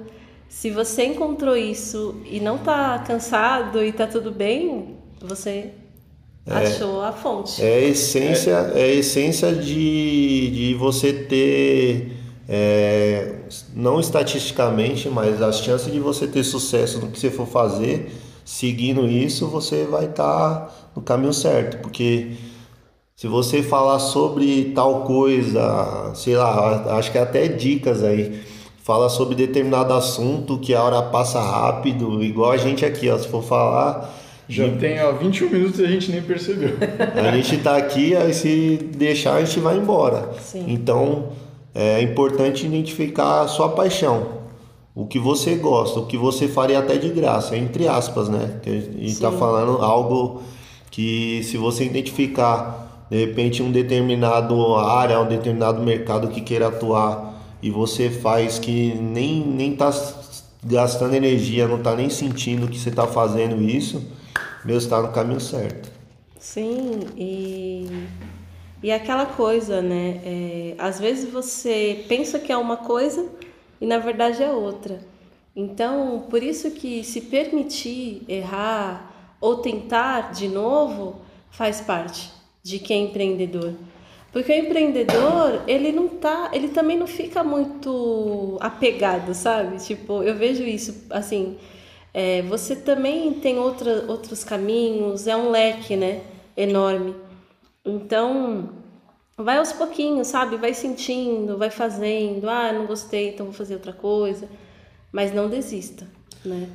Se 0.49 0.69
você 0.69 1.05
encontrou 1.05 1.57
isso 1.57 2.21
e 2.25 2.39
não 2.39 2.57
está 2.57 2.99
cansado 2.99 3.83
e 3.83 3.89
está 3.89 4.05
tudo 4.05 4.31
bem, 4.31 4.97
você 5.19 5.71
é, 6.45 6.53
achou 6.53 7.01
a 7.01 7.11
fonte. 7.11 7.61
É 7.61 7.75
a 7.75 7.81
essência, 7.81 8.51
é, 8.75 8.83
a 8.83 8.87
essência 8.87 9.53
de, 9.53 10.49
de 10.51 10.73
você 10.75 11.11
ter, 11.11 12.16
é, 12.47 13.35
não 13.75 13.99
estatisticamente, 13.99 15.09
mas 15.09 15.41
as 15.41 15.59
chances 15.59 15.91
de 15.91 15.99
você 15.99 16.25
ter 16.27 16.43
sucesso 16.43 16.99
no 16.99 17.11
que 17.11 17.19
você 17.19 17.29
for 17.29 17.45
fazer, 17.45 18.11
seguindo 18.45 19.05
isso, 19.05 19.47
você 19.47 19.83
vai 19.83 20.05
estar 20.05 20.23
tá 20.59 20.69
no 20.95 21.01
caminho 21.01 21.33
certo. 21.33 21.79
Porque 21.81 22.31
se 23.15 23.27
você 23.27 23.61
falar 23.61 23.99
sobre 23.99 24.71
tal 24.73 25.01
coisa, 25.01 26.11
sei 26.15 26.37
lá, 26.37 26.97
acho 26.97 27.11
que 27.11 27.17
até 27.17 27.47
dicas 27.47 28.03
aí 28.03 28.39
fala 28.81 29.09
sobre 29.09 29.35
determinado 29.35 29.93
assunto 29.93 30.57
que 30.57 30.73
a 30.73 30.81
hora 30.81 31.01
passa 31.01 31.41
rápido, 31.41 32.23
igual 32.23 32.51
a 32.51 32.57
gente 32.57 32.85
aqui, 32.85 33.09
ó, 33.09 33.17
se 33.17 33.27
for 33.27 33.43
falar. 33.43 34.17
Já 34.47 34.65
de... 34.65 34.77
tem 34.77 35.03
ó, 35.03 35.11
21 35.11 35.49
minutos 35.49 35.79
e 35.81 35.83
a 35.83 35.87
gente 35.87 36.09
nem 36.09 36.21
percebeu. 36.21 36.77
A 37.13 37.35
gente 37.35 37.57
tá 37.57 37.75
aqui, 37.75 38.15
aí 38.15 38.33
se 38.33 38.77
deixar 38.95 39.33
a 39.33 39.43
gente 39.43 39.59
vai 39.59 39.75
embora. 39.75 40.29
Sim. 40.39 40.63
Então 40.69 41.33
é 41.79 42.01
importante 42.01 42.65
identificar 42.65 43.41
a 43.41 43.47
sua 43.47 43.69
paixão. 43.69 44.37
O 44.95 45.05
que 45.05 45.19
você 45.19 45.53
gosta, 45.53 45.99
o 45.99 46.07
que 46.07 46.17
você 46.17 46.47
faria 46.47 46.79
até 46.79 46.97
de 46.97 47.09
graça, 47.09 47.55
entre 47.55 47.87
aspas, 47.87 48.27
né? 48.27 48.59
Que 48.63 48.69
a 48.71 48.73
gente 48.73 49.05
está 49.05 49.31
falando 49.31 49.83
algo 49.83 50.41
que 50.89 51.43
se 51.43 51.55
você 51.55 51.85
identificar 51.85 53.05
de 53.11 53.23
repente 53.23 53.61
um 53.61 53.71
determinado 53.71 54.75
área, 54.75 55.19
um 55.19 55.27
determinado 55.27 55.83
mercado 55.83 56.29
que 56.29 56.41
queira 56.41 56.69
atuar 56.69 57.39
e 57.61 57.69
você 57.69 58.09
faz 58.09 58.57
que 58.57 58.95
nem 58.95 59.45
nem 59.45 59.75
tá 59.75 59.91
gastando 60.63 61.13
energia, 61.13 61.67
não 61.67 61.77
tá 61.77 61.95
nem 61.95 62.09
sentindo 62.09 62.67
que 62.67 62.79
você 62.79 62.89
tá 62.89 63.05
fazendo 63.05 63.61
isso, 63.61 64.03
meu 64.65 64.79
está 64.79 64.99
no 64.99 65.09
caminho 65.09 65.39
certo. 65.39 65.91
Sim, 66.39 67.01
e 67.15 67.87
e 68.81 68.91
aquela 68.91 69.25
coisa, 69.25 69.81
né? 69.81 70.21
É, 70.23 70.75
às 70.77 70.99
vezes 70.99 71.31
você 71.31 72.05
pensa 72.07 72.39
que 72.39 72.51
é 72.51 72.57
uma 72.57 72.77
coisa 72.77 73.27
e 73.81 73.85
na 73.85 73.97
verdade 73.97 74.43
é 74.43 74.49
outra. 74.51 74.99
Então, 75.55 76.25
por 76.29 76.43
isso 76.43 76.69
que 76.71 77.03
se 77.03 77.21
permitir 77.21 78.21
errar 78.27 79.35
ou 79.41 79.57
tentar 79.57 80.31
de 80.31 80.47
novo 80.47 81.21
faz 81.49 81.81
parte 81.81 82.31
de 82.61 82.77
quem 82.77 83.05
é 83.05 83.09
empreendedor. 83.09 83.73
Porque 84.31 84.51
o 84.51 84.55
empreendedor, 84.55 85.63
ele 85.67 85.91
não 85.91 86.07
tá, 86.07 86.51
ele 86.53 86.67
também 86.67 86.97
não 86.97 87.07
fica 87.07 87.43
muito 87.43 88.57
apegado, 88.61 89.33
sabe? 89.33 89.77
Tipo, 89.77 90.21
eu 90.21 90.35
vejo 90.35 90.63
isso 90.63 91.05
assim, 91.09 91.57
é, 92.13 92.43
você 92.43 92.75
também 92.75 93.33
tem 93.33 93.57
outra, 93.57 94.05
outros 94.07 94.43
caminhos, 94.43 95.25
é 95.25 95.35
um 95.35 95.49
leque, 95.49 95.95
né? 95.95 96.21
Enorme. 96.55 97.15
Então, 97.87 98.69
vai 99.37 99.57
aos 99.57 99.71
pouquinhos, 99.71 100.27
sabe? 100.27 100.57
Vai 100.57 100.73
sentindo, 100.73 101.57
vai 101.57 101.69
fazendo. 101.69 102.49
Ah, 102.49 102.73
não 102.73 102.85
gostei, 102.85 103.29
então 103.29 103.45
vou 103.45 103.55
fazer 103.55 103.75
outra 103.75 103.93
coisa. 103.93 104.49
Mas 105.11 105.33
não 105.33 105.47
desista, 105.47 106.05
né? 106.43 106.67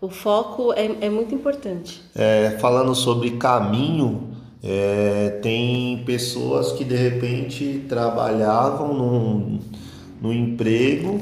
O 0.00 0.08
foco 0.08 0.72
é, 0.72 0.86
é 1.02 1.10
muito 1.10 1.34
importante. 1.34 2.02
É, 2.14 2.56
falando 2.58 2.94
sobre 2.94 3.32
caminho, 3.32 4.30
é, 4.62 5.38
tem 5.42 6.02
pessoas 6.04 6.72
que 6.72 6.84
de 6.84 6.96
repente 6.96 7.84
trabalhavam 7.88 8.94
num, 8.94 9.60
num 10.20 10.32
emprego 10.32 11.20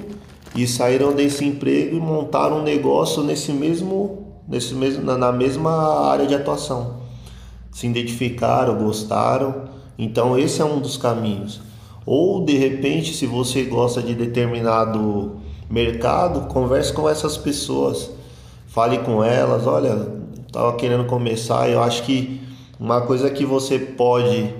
e 0.54 0.66
saíram 0.66 1.12
desse 1.12 1.44
emprego 1.44 1.96
e 1.96 2.00
montaram 2.00 2.60
um 2.60 2.62
negócio 2.62 3.22
nesse 3.22 3.52
mesmo, 3.52 4.42
nesse 4.48 4.74
mesmo, 4.74 5.04
na, 5.04 5.18
na 5.18 5.32
mesma 5.32 6.08
área 6.08 6.26
de 6.26 6.34
atuação. 6.34 7.03
Se 7.84 7.88
identificaram, 7.88 8.78
gostaram. 8.78 9.68
Então 9.98 10.38
esse 10.38 10.62
é 10.62 10.64
um 10.64 10.80
dos 10.80 10.96
caminhos. 10.96 11.60
Ou 12.06 12.42
de 12.42 12.56
repente, 12.56 13.12
se 13.12 13.26
você 13.26 13.64
gosta 13.64 14.02
de 14.02 14.14
determinado 14.14 15.36
mercado, 15.68 16.48
converse 16.48 16.94
com 16.94 17.06
essas 17.06 17.36
pessoas, 17.36 18.10
fale 18.68 18.98
com 19.00 19.22
elas, 19.22 19.66
olha, 19.66 20.08
estava 20.46 20.74
querendo 20.76 21.04
começar, 21.04 21.68
eu 21.68 21.82
acho 21.82 22.04
que 22.04 22.40
uma 22.80 23.02
coisa 23.02 23.28
que 23.30 23.44
você 23.44 23.78
pode 23.78 24.54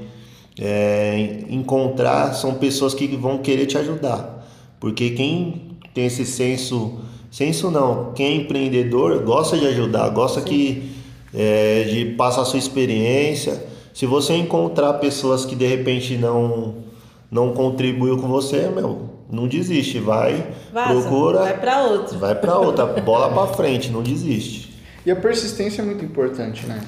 é, 0.60 1.44
encontrar 1.48 2.34
são 2.34 2.54
pessoas 2.54 2.92
que 2.92 3.06
vão 3.16 3.38
querer 3.38 3.64
te 3.64 3.78
ajudar, 3.78 4.46
porque 4.78 5.10
quem 5.10 5.78
tem 5.94 6.06
esse 6.06 6.26
senso, 6.26 6.98
senso 7.30 7.70
não, 7.70 8.12
quem 8.12 8.26
é 8.26 8.34
empreendedor 8.37 9.22
gosta 9.22 9.56
de 9.56 9.66
ajudar, 9.66 10.10
gosta 10.10 10.40
que 10.42 10.93
é, 11.35 11.85
de 11.85 12.05
passar 12.16 12.42
a 12.42 12.44
sua 12.44 12.59
experiência. 12.59 13.64
Se 13.92 14.07
você 14.07 14.35
encontrar 14.35 14.94
pessoas 14.94 15.44
que 15.44 15.55
de 15.55 15.66
repente 15.66 16.16
não 16.16 16.85
não 17.31 17.53
contribuiu 17.53 18.16
com 18.16 18.29
você, 18.29 18.68
meu, 18.68 19.11
não 19.29 19.49
desiste, 19.49 19.99
vai, 19.99 20.55
Vaza, 20.73 21.01
procura, 21.01 21.40
vai 21.40 21.59
para 21.59 21.83
outra, 21.83 22.18
vai 22.18 22.35
para 22.37 22.59
outra, 22.59 22.87
bola 23.03 23.29
para 23.33 23.55
frente, 23.55 23.90
não 23.90 24.03
desiste. 24.03 24.73
E 25.05 25.11
a 25.11 25.16
persistência 25.16 25.83
é 25.83 25.85
muito 25.85 26.05
importante, 26.05 26.64
né? 26.64 26.81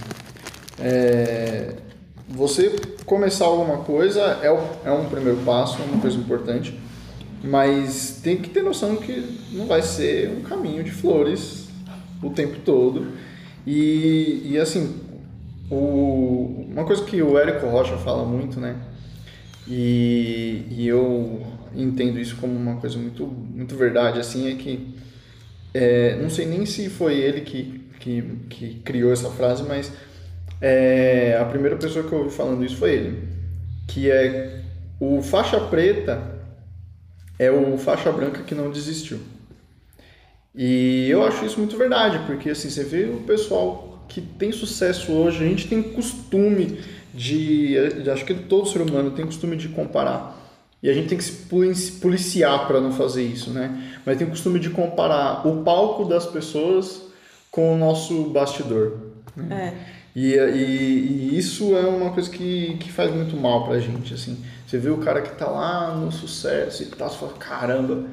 É, 0.79 1.75
você 2.29 2.77
começar 3.05 3.47
alguma 3.47 3.79
coisa 3.79 4.21
é, 4.43 4.51
o, 4.51 4.59
é 4.85 4.93
um 4.93 5.07
primeiro 5.07 5.39
passo, 5.39 5.79
é 5.81 5.85
uma 5.85 6.01
coisa 6.01 6.17
importante, 6.17 6.79
mas 7.43 8.21
tem 8.23 8.37
que 8.37 8.49
ter 8.51 8.63
noção 8.63 8.97
que 8.97 9.41
não 9.53 9.67
vai 9.67 9.83
ser 9.83 10.31
um 10.31 10.43
caminho 10.43 10.85
de 10.85 10.91
flores 10.91 11.67
o 12.23 12.31
tempo 12.31 12.59
todo. 12.65 13.07
E, 13.67 14.43
e 14.45 14.59
assim, 14.59 15.01
o, 15.71 16.67
uma 16.71 16.85
coisa 16.85 17.05
que 17.05 17.21
o 17.21 17.39
Érico 17.39 17.67
Rocha 17.67 17.97
fala 17.97 18.25
muito, 18.25 18.61
né? 18.61 18.77
E, 19.67 20.65
e 20.71 20.87
eu 20.87 21.45
entendo 21.75 22.19
isso 22.21 22.37
como 22.37 22.55
uma 22.55 22.77
coisa 22.77 22.97
muito, 22.97 23.27
muito 23.27 23.75
verdade, 23.75 24.21
assim, 24.21 24.53
é 24.53 24.55
que 24.55 24.95
é, 25.75 26.17
não 26.17 26.31
sei 26.31 26.47
nem 26.47 26.65
se 26.65 26.89
foi 26.89 27.19
ele 27.19 27.41
que, 27.41 27.91
que, 27.99 28.23
que 28.49 28.75
criou 28.85 29.13
essa 29.13 29.29
frase, 29.31 29.65
mas 29.65 29.93
é, 30.61 31.37
a 31.41 31.45
primeira 31.45 31.77
pessoa 31.77 32.07
que 32.07 32.13
eu 32.13 32.21
ouvi 32.21 32.31
falando 32.31 32.65
isso 32.65 32.77
foi 32.77 32.93
ele, 32.93 33.29
que 33.89 34.11
é 34.11 34.63
o 34.99 35.21
faixa 35.21 35.61
preta 35.61 36.37
é 37.39 37.51
o 37.51 37.77
faixa 37.77 38.11
branca 38.11 38.43
que 38.43 38.55
não 38.55 38.71
desistiu. 38.71 39.19
E 40.57 41.09
eu 41.11 41.23
acho 41.23 41.45
isso 41.45 41.59
muito 41.59 41.77
verdade, 41.77 42.19
porque 42.27 42.51
assim, 42.51 42.71
você 42.71 42.83
vê 42.83 43.05
o 43.05 43.19
pessoal 43.19 44.05
que 44.09 44.21
tem 44.21 44.53
sucesso 44.53 45.12
hoje, 45.12 45.45
a 45.45 45.49
gente 45.49 45.69
tem 45.69 45.83
costume 45.83 46.81
de, 47.12 47.77
acho 48.11 48.25
que 48.25 48.35
todo 48.35 48.69
ser 48.69 48.81
humano 48.81 49.11
tem 49.11 49.27
costume 49.27 49.57
de 49.57 49.69
comparar. 49.69 50.35
E 50.83 50.88
a 50.88 50.95
gente 50.95 51.09
tem 51.09 51.19
que 51.19 51.25
se 51.25 51.92
policiar 52.01 52.66
para 52.66 52.81
não 52.81 52.92
fazer 52.92 53.23
isso, 53.23 53.51
né? 53.51 53.99
Mas 54.05 54.19
tem 54.19 54.27
o 54.27 54.31
costume 54.31 54.61
de 54.61 54.71
comparar 54.71 55.47
o 55.47 55.62
palco 55.62 56.05
das 56.05 56.27
pessoas 56.27 57.03
com 57.51 57.75
o 57.75 57.79
nosso 57.79 58.25
bastidor. 58.25 58.99
Né? 59.35 59.75
É. 59.83 59.97
E, 60.14 60.35
e, 60.35 61.31
e, 61.35 61.38
isso 61.38 61.77
é 61.77 61.81
uma 61.81 62.11
coisa 62.11 62.31
que, 62.31 62.77
que 62.79 62.90
faz 62.90 63.12
muito 63.12 63.37
mal 63.37 63.64
pra 63.64 63.79
gente, 63.79 64.14
assim. 64.14 64.42
Você 64.66 64.79
vê 64.79 64.88
o 64.88 64.99
cara 64.99 65.21
que 65.21 65.37
tá 65.37 65.47
lá 65.47 65.95
no 65.95 66.11
sucesso 66.11 66.83
e 66.83 66.87
tá, 66.87 67.09
você 67.09 67.19
fala, 67.19 67.33
caramba, 67.33 68.05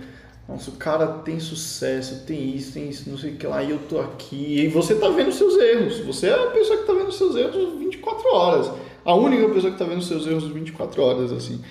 nossa, 0.48 0.70
o 0.70 0.74
cara 0.74 1.08
tem 1.08 1.40
sucesso, 1.40 2.26
tem 2.26 2.54
isso, 2.56 2.74
tem 2.74 2.90
isso, 2.90 3.10
não 3.10 3.18
sei 3.18 3.32
o 3.32 3.38
que 3.38 3.48
lá, 3.48 3.64
e 3.64 3.72
eu 3.72 3.80
tô 3.88 4.00
aqui. 4.00 4.60
E 4.60 4.68
você 4.68 4.96
tá 4.96 5.10
vendo 5.10 5.32
seus 5.32 5.58
erros. 5.58 6.00
Você 6.00 6.28
é 6.28 6.34
a 6.34 6.48
pessoa 6.48 6.80
que 6.80 6.86
tá 6.86 6.94
vendo 6.94 7.12
seus 7.12 7.36
erros 7.36 7.80
24 7.80 8.28
horas. 8.34 8.72
A 9.06 9.16
única 9.16 9.48
pessoa 9.50 9.72
que 9.72 9.80
tá 9.80 9.86
vendo 9.86 10.02
seus 10.02 10.28
erros 10.28 10.44
24 10.46 11.02
horas, 11.02 11.32
assim. 11.32 11.62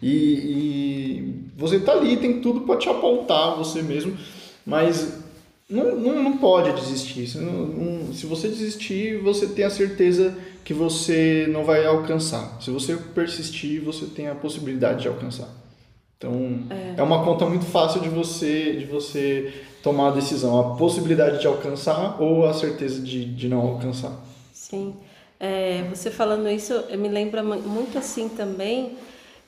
E, 0.00 0.08
e 0.08 1.34
você 1.56 1.78
tá 1.78 1.92
ali, 1.92 2.16
tem 2.16 2.40
tudo 2.40 2.62
para 2.62 2.78
te 2.78 2.88
apontar 2.88 3.56
você 3.56 3.82
mesmo, 3.82 4.16
mas 4.66 5.22
não, 5.68 5.94
não, 5.96 6.22
não 6.22 6.38
pode 6.38 6.72
desistir. 6.72 7.26
Se, 7.26 7.38
não, 7.38 8.12
se 8.12 8.26
você 8.26 8.48
desistir, 8.48 9.18
você 9.18 9.46
tem 9.46 9.64
a 9.64 9.70
certeza 9.70 10.36
que 10.64 10.72
você 10.72 11.46
não 11.50 11.64
vai 11.64 11.84
alcançar. 11.84 12.58
Se 12.60 12.70
você 12.70 12.96
persistir, 12.96 13.82
você 13.82 14.06
tem 14.06 14.28
a 14.28 14.34
possibilidade 14.34 15.02
de 15.02 15.08
alcançar. 15.08 15.61
Então, 16.22 16.60
é, 16.70 16.94
é 17.00 17.02
uma 17.02 17.24
conta 17.24 17.44
muito 17.46 17.64
fácil 17.64 18.00
de 18.00 18.08
você, 18.08 18.76
de 18.76 18.84
você 18.84 19.52
tomar 19.82 20.08
a 20.08 20.10
decisão, 20.12 20.58
a 20.60 20.76
possibilidade 20.76 21.40
de 21.40 21.48
alcançar 21.48 22.22
ou 22.22 22.46
a 22.46 22.54
certeza 22.54 23.02
de, 23.02 23.24
de 23.24 23.48
não 23.48 23.60
alcançar. 23.60 24.12
Sim. 24.52 24.94
É, 25.40 25.82
você 25.90 26.12
falando 26.12 26.48
isso, 26.48 26.72
me 26.96 27.08
lembra 27.08 27.42
muito 27.42 27.98
assim 27.98 28.28
também 28.28 28.96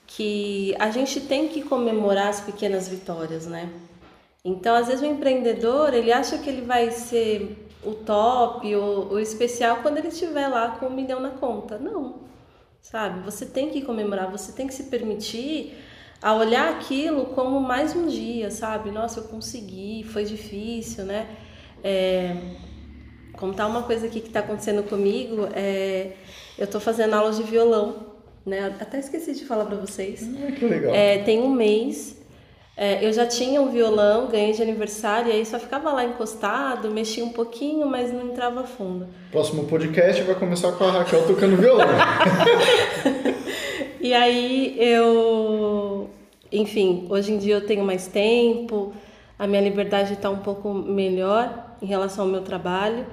que 0.05 0.75
a 0.81 0.91
gente 0.91 1.21
tem 1.21 1.47
que 1.47 1.63
comemorar 1.63 2.27
as 2.29 2.41
pequenas 2.41 2.89
vitórias, 2.89 3.47
né? 3.47 3.71
Então, 4.45 4.75
às 4.75 4.89
vezes 4.89 5.01
o 5.01 5.07
empreendedor, 5.07 5.95
ele 5.95 6.13
acha 6.13 6.37
que 6.39 6.51
ele 6.51 6.63
vai 6.63 6.91
ser 6.91 7.69
o 7.85 7.93
top 7.93 8.75
ou 8.75 9.13
o 9.13 9.21
especial 9.21 9.79
quando 9.81 9.99
ele 9.99 10.09
estiver 10.09 10.49
lá 10.49 10.73
com 10.73 10.87
um 10.87 10.91
milhão 10.91 11.21
na 11.21 11.31
conta. 11.31 11.79
Não, 11.79 12.17
sabe? 12.83 13.21
Você 13.21 13.47
tem 13.47 13.71
que 13.71 13.81
comemorar, 13.81 14.29
você 14.29 14.51
tem 14.51 14.67
que 14.67 14.75
se 14.75 14.85
permitir 14.85 15.73
a 16.25 16.35
olhar 16.35 16.71
aquilo 16.71 17.27
como 17.27 17.61
mais 17.61 17.95
um 17.95 18.07
dia, 18.07 18.51
sabe? 18.51 18.91
Nossa, 18.91 19.21
eu 19.21 19.25
consegui, 19.25 20.07
foi 20.11 20.25
difícil, 20.25 21.05
né? 21.05 21.27
É, 21.85 22.35
contar 23.35 23.67
uma 23.67 23.83
coisa 23.83 24.07
aqui 24.07 24.23
que 24.23 24.29
está 24.29 24.41
acontecendo 24.41 24.83
comigo, 24.85 25.47
é, 25.55 26.13
eu 26.59 26.65
estou 26.65 26.81
fazendo 26.81 27.13
aulas 27.13 27.37
de 27.37 27.43
violão, 27.43 28.07
né? 28.47 28.75
Até 28.81 29.01
esqueci 29.01 29.35
de 29.35 29.45
falar 29.45 29.67
para 29.67 29.77
vocês. 29.77 30.27
Ah, 30.49 30.53
que 30.53 30.65
legal. 30.65 30.95
É, 30.95 31.19
tem 31.19 31.43
um 31.43 31.51
mês 31.51 32.17
é, 32.77 33.07
eu 33.07 33.13
já 33.13 33.25
tinha 33.25 33.63
um 33.63 33.71
violão, 33.71 34.27
ganhei 34.27 34.53
de 34.53 34.61
aniversário, 34.61 35.31
e 35.31 35.33
aí 35.33 35.47
só 35.47 35.61
ficava 35.61 35.93
lá 35.93 36.05
encostado, 36.05 36.91
mexia 36.91 37.25
um 37.25 37.29
pouquinho, 37.29 37.87
mas 37.87 38.13
não 38.13 38.27
entrava 38.27 38.65
fundo. 38.65 39.07
Próximo 39.31 39.65
podcast 39.67 40.23
vai 40.23 40.35
começar 40.35 40.73
com 40.73 40.85
a 40.85 40.91
Raquel 40.91 41.25
tocando 41.25 41.57
violão. 41.57 41.87
e 44.05 44.13
aí 44.13 44.77
eu. 44.79 46.11
Enfim, 46.53 47.07
hoje 47.09 47.33
em 47.33 47.39
dia 47.39 47.55
eu 47.55 47.67
tenho 47.67 47.83
mais 47.83 48.07
tempo, 48.07 48.93
a 49.39 49.47
minha 49.47 49.63
liberdade 49.63 50.13
está 50.13 50.29
um 50.29 50.41
pouco 50.41 50.75
melhor 50.75 51.75
em 51.81 51.87
relação 51.87 52.27
ao 52.27 52.31
meu 52.31 52.43
trabalho, 52.43 53.07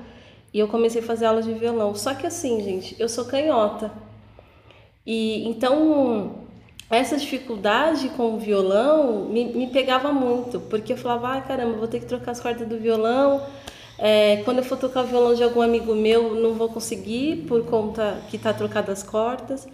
e 0.54 0.60
eu 0.60 0.68
comecei 0.68 1.02
a 1.02 1.06
fazer 1.06 1.28
aulas 1.28 1.46
de 1.46 1.54
violão. 1.54 1.96
Só 1.96 2.14
que 2.14 2.28
assim, 2.28 2.62
gente, 2.62 2.94
eu 3.00 3.08
sou 3.08 3.24
canhota. 3.24 3.90
E 5.06 5.48
então 5.48 6.36
essa 6.90 7.16
dificuldade 7.16 8.10
com 8.10 8.36
o 8.36 8.38
violão 8.38 9.30
me, 9.30 9.46
me 9.46 9.68
pegava 9.68 10.12
muito, 10.12 10.60
porque 10.60 10.92
eu 10.92 10.98
falava, 10.98 11.38
ah, 11.38 11.42
caramba, 11.42 11.78
vou 11.78 11.88
ter 11.88 12.02
que 12.02 12.06
trocar 12.06 12.32
as 12.32 12.42
cordas 12.42 12.68
do 12.68 12.78
violão. 12.78 13.42
É, 13.98 14.42
quando 14.44 14.58
eu 14.58 14.64
for 14.66 14.78
tocar 14.78 15.06
o 15.06 15.08
violão 15.08 15.36
de 15.36 15.44
algum 15.44 15.62
amigo 15.62 15.96
meu, 15.96 16.36
não 16.36 16.54
vou 16.54 16.68
conseguir 16.68 17.46
por 17.48 17.64
conta 17.66 18.22
que 18.30 18.36
está 18.36 18.52
trocado 18.52 18.92
as 18.92 19.04
cordas. 19.04 19.70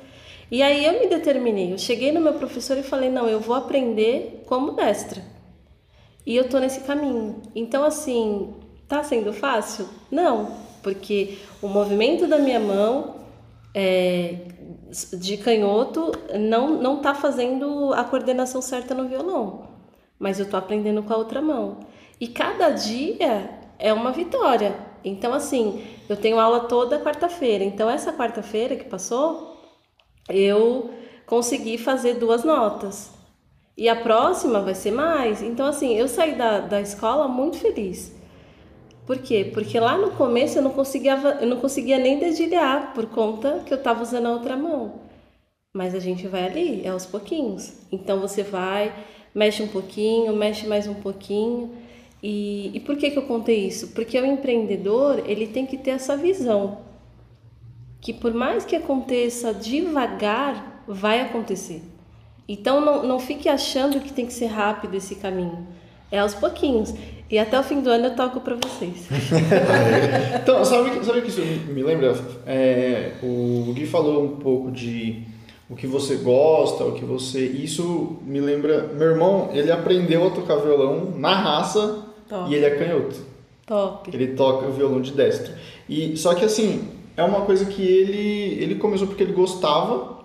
E 0.50 0.62
aí 0.62 0.86
eu 0.86 1.00
me 1.00 1.08
determinei, 1.08 1.74
eu 1.74 1.78
cheguei 1.78 2.12
no 2.12 2.22
meu 2.22 2.34
professor 2.34 2.78
e 2.78 2.84
falei, 2.84 3.10
não, 3.10 3.28
eu 3.28 3.40
vou 3.40 3.56
aprender 3.56 4.44
como 4.46 4.72
destra. 4.72 5.22
E 6.26 6.36
eu 6.36 6.48
tô 6.48 6.60
nesse 6.60 6.82
caminho. 6.82 7.42
Então, 7.56 7.84
assim, 7.84 8.54
tá 8.88 9.04
sendo 9.04 9.34
fácil? 9.34 9.88
Não, 10.12 10.58
porque 10.82 11.38
o 11.62 11.68
movimento 11.68 12.28
da 12.28 12.38
minha 12.38 12.60
mão 12.60 13.16
é, 13.74 14.36
de 15.20 15.38
canhoto 15.38 16.12
não 16.40 16.82
não 16.82 16.98
tá 17.02 17.14
fazendo 17.14 17.94
a 17.94 18.04
coordenação 18.04 18.62
certa 18.62 18.94
no 18.94 19.08
violão, 19.08 19.68
mas 20.18 20.40
eu 20.40 20.50
tô 20.50 20.58
aprendendo 20.58 21.04
com 21.04 21.14
a 21.14 21.18
outra 21.18 21.42
mão. 21.42 21.80
E 22.20 22.28
cada 22.28 22.70
dia 22.70 23.50
é 23.78 23.94
uma 23.94 24.12
vitória. 24.12 24.76
Então 25.04 25.34
assim, 25.34 25.84
eu 26.10 26.18
tenho 26.18 26.40
aula 26.40 26.62
toda 26.62 27.00
quarta-feira. 27.00 27.64
Então 27.64 27.90
essa 27.90 28.12
quarta-feira 28.12 28.76
que 28.76 28.86
passou, 28.86 29.57
eu 30.30 30.90
consegui 31.26 31.78
fazer 31.78 32.16
duas 32.16 32.44
notas. 32.44 33.12
E 33.78 33.88
a 33.88 33.96
próxima 33.96 34.62
vai 34.62 34.74
ser 34.74 34.92
mais. 34.92 35.42
Então 35.42 35.66
assim, 35.66 35.96
eu 35.96 36.08
saí 36.08 36.36
da, 36.36 36.60
da 36.60 36.82
escola 36.82 37.28
muito 37.28 37.58
feliz. 37.58 38.16
Por 39.06 39.20
quê? 39.20 39.50
Porque 39.54 39.80
lá 39.80 39.98
no 39.98 40.12
começo 40.12 40.58
eu 40.58 40.62
não 40.62 40.72
conseguia, 40.72 41.16
eu 41.40 41.48
não 41.48 41.58
conseguia 41.58 41.98
nem 41.98 42.20
dedilhar 42.20 42.94
por 42.94 43.06
conta 43.06 43.62
que 43.66 43.74
eu 43.74 43.78
estava 43.78 44.02
usando 44.02 44.26
a 44.26 44.32
outra 44.32 44.58
mão. 44.58 44.96
Mas 45.74 45.94
a 45.94 46.00
gente 46.00 46.28
vai 46.28 46.46
ali, 46.46 46.82
é 46.84 46.90
aos 46.90 47.06
pouquinhos. 47.06 47.74
Então 47.92 48.20
você 48.20 48.44
vai, 48.44 48.94
mexe 49.34 49.62
um 49.62 49.68
pouquinho, 49.68 50.36
mexe 50.36 50.68
mais 50.68 50.88
um 50.88 50.96
pouquinho. 50.96 51.72
E, 52.22 52.76
e 52.76 52.80
por 52.80 52.98
que, 52.98 53.12
que 53.12 53.18
eu 53.18 53.28
contei 53.28 53.68
isso? 53.68 53.90
Porque 53.90 54.20
o 54.20 54.26
empreendedor 54.26 55.24
ele 55.26 55.48
tem 55.48 55.66
que 55.66 55.78
ter 55.78 55.92
essa 55.92 56.18
visão 56.18 56.87
que 58.02 58.14
por 58.14 58.34
mais 58.34 58.66
que 58.66 58.76
aconteça 58.76 59.54
devagar, 59.54 60.84
vai 60.88 61.22
acontecer. 61.22 61.82
Então 62.48 62.80
não, 62.80 63.04
não 63.04 63.20
fique 63.20 63.50
achando 63.50 64.00
que 64.00 64.14
tem 64.14 64.26
que 64.26 64.34
ser 64.34 64.48
rápido 64.48 64.96
esse 64.96 65.16
caminho. 65.16 65.68
É 66.10 66.20
aos 66.20 66.34
pouquinhos. 66.34 66.94
E 67.30 67.38
até 67.38 67.60
o 67.60 67.64
fim 67.64 67.82
do 67.82 67.90
ano 67.90 68.06
eu 68.06 68.16
toco 68.16 68.40
para 68.40 68.56
vocês. 68.56 69.06
então, 70.42 70.64
sabe, 70.64 71.04
sabe 71.06 71.22
que 71.22 71.28
isso 71.28 71.42
me 71.42 71.84
lembra? 71.84 72.16
É, 72.46 73.16
o 73.22 73.74
Gui 73.74 73.86
falou 73.86 74.24
um 74.24 74.38
pouco 74.38 74.72
de 74.72 75.24
o 75.70 75.76
que 75.76 75.86
você 75.86 76.16
gosta, 76.16 76.86
o 76.86 76.94
que 76.94 77.04
você. 77.04 77.42
Isso 77.42 78.18
me 78.22 78.40
lembra. 78.40 78.90
Meu 78.94 79.10
irmão, 79.10 79.50
ele 79.52 79.70
aprendeu 79.70 80.28
a 80.28 80.30
tocar 80.30 80.56
violão 80.56 81.12
na 81.18 81.36
raça 81.36 82.06
Top. 82.30 82.50
e 82.50 82.56
ele 82.56 82.66
é 82.66 82.70
canhoto. 82.72 83.18
Top. 83.66 84.10
Ele 84.14 84.28
toca 84.28 84.66
o 84.66 84.72
violão 84.72 85.02
de 85.02 85.12
destro. 85.12 85.52
E, 85.90 86.16
só 86.16 86.34
que 86.34 86.46
assim, 86.46 86.88
é 87.18 87.24
uma 87.24 87.42
coisa 87.42 87.66
que 87.66 87.82
ele, 87.82 88.64
ele 88.64 88.76
começou 88.76 89.08
porque 89.08 89.24
ele 89.24 89.34
gostava. 89.34 90.16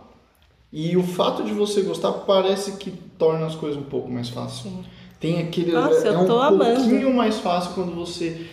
E 0.70 0.96
o 0.96 1.02
fato 1.02 1.42
de 1.42 1.52
você 1.52 1.82
gostar 1.82 2.12
parece 2.12 2.72
que 2.72 2.90
torna 3.18 3.46
as 3.46 3.54
coisas 3.54 3.78
um 3.78 3.84
pouco 3.84 4.10
mais 4.10 4.28
fáceis. 4.28 4.62
Sim. 4.62 4.84
Tem 5.18 5.40
aquele. 5.40 5.72
Nossa, 5.72 6.08
é 6.08 6.12
um 6.16 6.40
amando. 6.40 6.74
pouquinho 6.76 7.14
mais 7.14 7.38
fácil 7.38 7.72
quando 7.74 7.94
você 7.94 8.46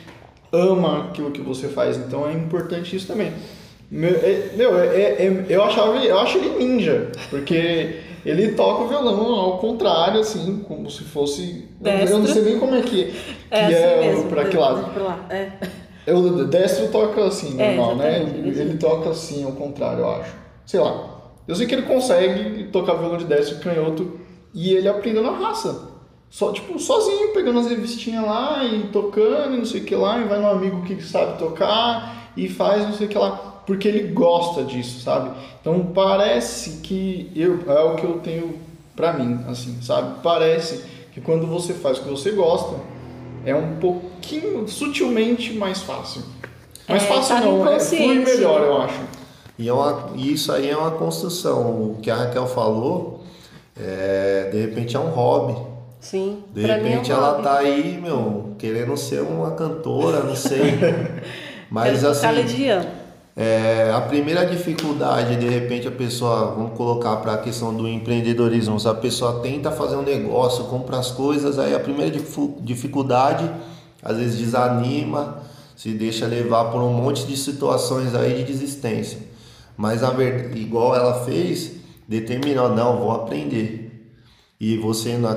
ama 0.51 1.05
aquilo 1.05 1.31
que 1.31 1.41
você 1.41 1.67
faz. 1.67 1.97
Então 1.97 2.27
é 2.27 2.33
importante 2.33 2.95
isso 2.95 3.07
também. 3.07 3.33
Meu, 3.91 4.11
é, 4.11 4.51
meu 4.55 4.77
é, 4.77 4.85
é, 4.85 5.25
é, 5.25 5.45
eu 5.49 5.63
achava, 5.63 5.97
eu 5.97 6.19
acho 6.19 6.37
ele 6.37 6.63
ninja, 6.63 7.11
porque 7.31 8.01
ele 8.23 8.51
toca 8.51 8.83
o 8.83 8.87
violão 8.87 9.33
ao 9.33 9.57
contrário, 9.57 10.19
assim, 10.19 10.63
como 10.67 10.89
se 10.91 11.03
fosse. 11.03 11.67
Destro. 11.81 12.17
Eu 12.17 12.19
não 12.19 12.27
sei 12.27 12.43
nem 12.43 12.59
como 12.59 12.75
é 12.75 12.81
que, 12.81 13.05
que 13.05 13.15
é, 13.49 13.65
assim 13.65 13.75
é 13.75 14.01
mesmo, 14.01 14.29
pra 14.29 14.45
que 14.45 14.57
lado. 14.57 15.03
Lá, 15.03 15.25
é. 15.29 15.51
O 16.13 16.45
destro 16.45 16.87
toca 16.89 17.25
assim, 17.25 17.59
é, 17.59 17.75
normal, 17.75 17.95
né? 17.95 18.21
Ele, 18.21 18.59
ele 18.59 18.77
toca 18.77 19.09
assim, 19.09 19.43
ao 19.43 19.51
contrário, 19.51 19.99
eu 19.99 20.11
acho. 20.11 20.33
Sei 20.65 20.79
lá. 20.79 21.17
Eu 21.47 21.55
sei 21.55 21.65
que 21.65 21.73
ele 21.73 21.83
consegue 21.83 22.65
tocar 22.65 22.93
violão 22.93 23.17
de 23.17 23.25
destro 23.25 23.57
e 23.57 23.59
canhoto 23.59 24.19
e 24.53 24.73
ele 24.73 24.87
aprendeu 24.87 25.23
na 25.23 25.31
raça. 25.31 25.89
Só, 26.29 26.51
tipo, 26.51 26.77
sozinho, 26.77 27.33
pegando 27.33 27.59
as 27.59 27.67
revistinhas 27.67 28.23
lá 28.23 28.63
e 28.63 28.83
tocando 28.89 29.55
e 29.55 29.57
não 29.57 29.65
sei 29.65 29.81
o 29.81 29.83
que 29.83 29.95
lá, 29.95 30.19
e 30.19 30.25
vai 30.25 30.39
no 30.39 30.47
amigo 30.47 30.83
que 30.83 31.01
sabe 31.03 31.39
tocar 31.39 32.31
e 32.37 32.47
faz 32.47 32.83
não 32.83 32.93
sei 32.93 33.07
o 33.07 33.09
que 33.09 33.17
lá, 33.17 33.61
porque 33.65 33.87
ele 33.87 34.13
gosta 34.13 34.63
disso, 34.63 35.01
sabe? 35.01 35.31
Então 35.59 35.87
parece 35.93 36.81
que 36.81 37.31
eu, 37.35 37.63
é 37.67 37.83
o 37.83 37.95
que 37.95 38.03
eu 38.03 38.19
tenho 38.19 38.59
pra 38.95 39.13
mim, 39.13 39.39
assim, 39.47 39.81
sabe? 39.81 40.19
Parece 40.21 40.83
que 41.11 41.19
quando 41.19 41.47
você 41.47 41.73
faz 41.73 41.97
o 41.97 42.03
que 42.03 42.09
você 42.09 42.31
gosta, 42.31 42.75
é 43.45 43.55
um 43.55 43.75
pouquinho, 43.75 44.67
sutilmente 44.67 45.53
mais 45.53 45.81
fácil. 45.81 46.23
Mais 46.87 47.03
é, 47.03 47.07
fácil 47.07 47.35
tá 47.35 47.41
não, 47.41 47.67
é 47.67 47.79
flui 47.79 48.19
melhor, 48.19 48.61
eu 48.61 48.81
acho. 48.81 48.99
E 49.57 49.67
é 49.67 49.73
uma, 49.73 50.11
isso 50.15 50.51
aí 50.51 50.69
é 50.69 50.77
uma 50.77 50.91
construção. 50.91 51.91
O 51.91 51.97
que 52.01 52.09
a 52.09 52.15
Raquel 52.15 52.47
falou, 52.47 53.23
é, 53.79 54.49
de 54.51 54.59
repente 54.59 54.95
é 54.95 54.99
um 54.99 55.09
hobby 55.09 55.69
Sim. 55.99 56.43
De 56.53 56.61
repente 56.65 57.11
é 57.11 57.15
um 57.15 57.17
ela 57.17 57.31
hobby. 57.31 57.43
tá 57.43 57.57
aí, 57.57 57.99
meu, 58.01 58.55
querendo 58.57 58.95
ser 58.95 59.21
uma 59.21 59.51
cantora, 59.51 60.23
não 60.23 60.35
sei. 60.35 60.79
Mas 61.69 62.03
assim. 62.03 62.25
É, 63.35 63.91
a 63.95 64.01
primeira 64.01 64.45
dificuldade, 64.45 65.37
de 65.37 65.47
repente, 65.47 65.87
a 65.87 65.91
pessoa, 65.91 66.53
vamos 66.55 66.77
colocar 66.77 67.17
para 67.17 67.33
a 67.33 67.37
questão 67.37 67.73
do 67.73 67.87
empreendedorismo, 67.87 68.79
se 68.79 68.87
a 68.87 68.93
pessoa 68.93 69.39
tenta 69.39 69.71
fazer 69.71 69.95
um 69.95 70.01
negócio, 70.01 70.65
compra 70.65 70.97
as 70.97 71.11
coisas, 71.11 71.57
aí 71.57 71.73
a 71.73 71.79
primeira 71.79 72.11
dificuldade, 72.61 73.49
às 74.03 74.17
vezes 74.17 74.37
desanima, 74.39 75.41
se 75.75 75.91
deixa 75.91 76.25
levar 76.25 76.65
por 76.65 76.81
um 76.81 76.91
monte 76.91 77.25
de 77.25 77.37
situações 77.37 78.13
aí 78.13 78.39
de 78.39 78.43
desistência. 78.43 79.19
Mas 79.77 80.03
a 80.03 80.13
igual 80.55 80.93
ela 80.93 81.23
fez, 81.23 81.71
determinou, 82.05 82.75
não, 82.75 82.97
vou 82.97 83.11
aprender. 83.11 83.89
E 84.59 84.75
você 84.75 85.15
na, 85.17 85.33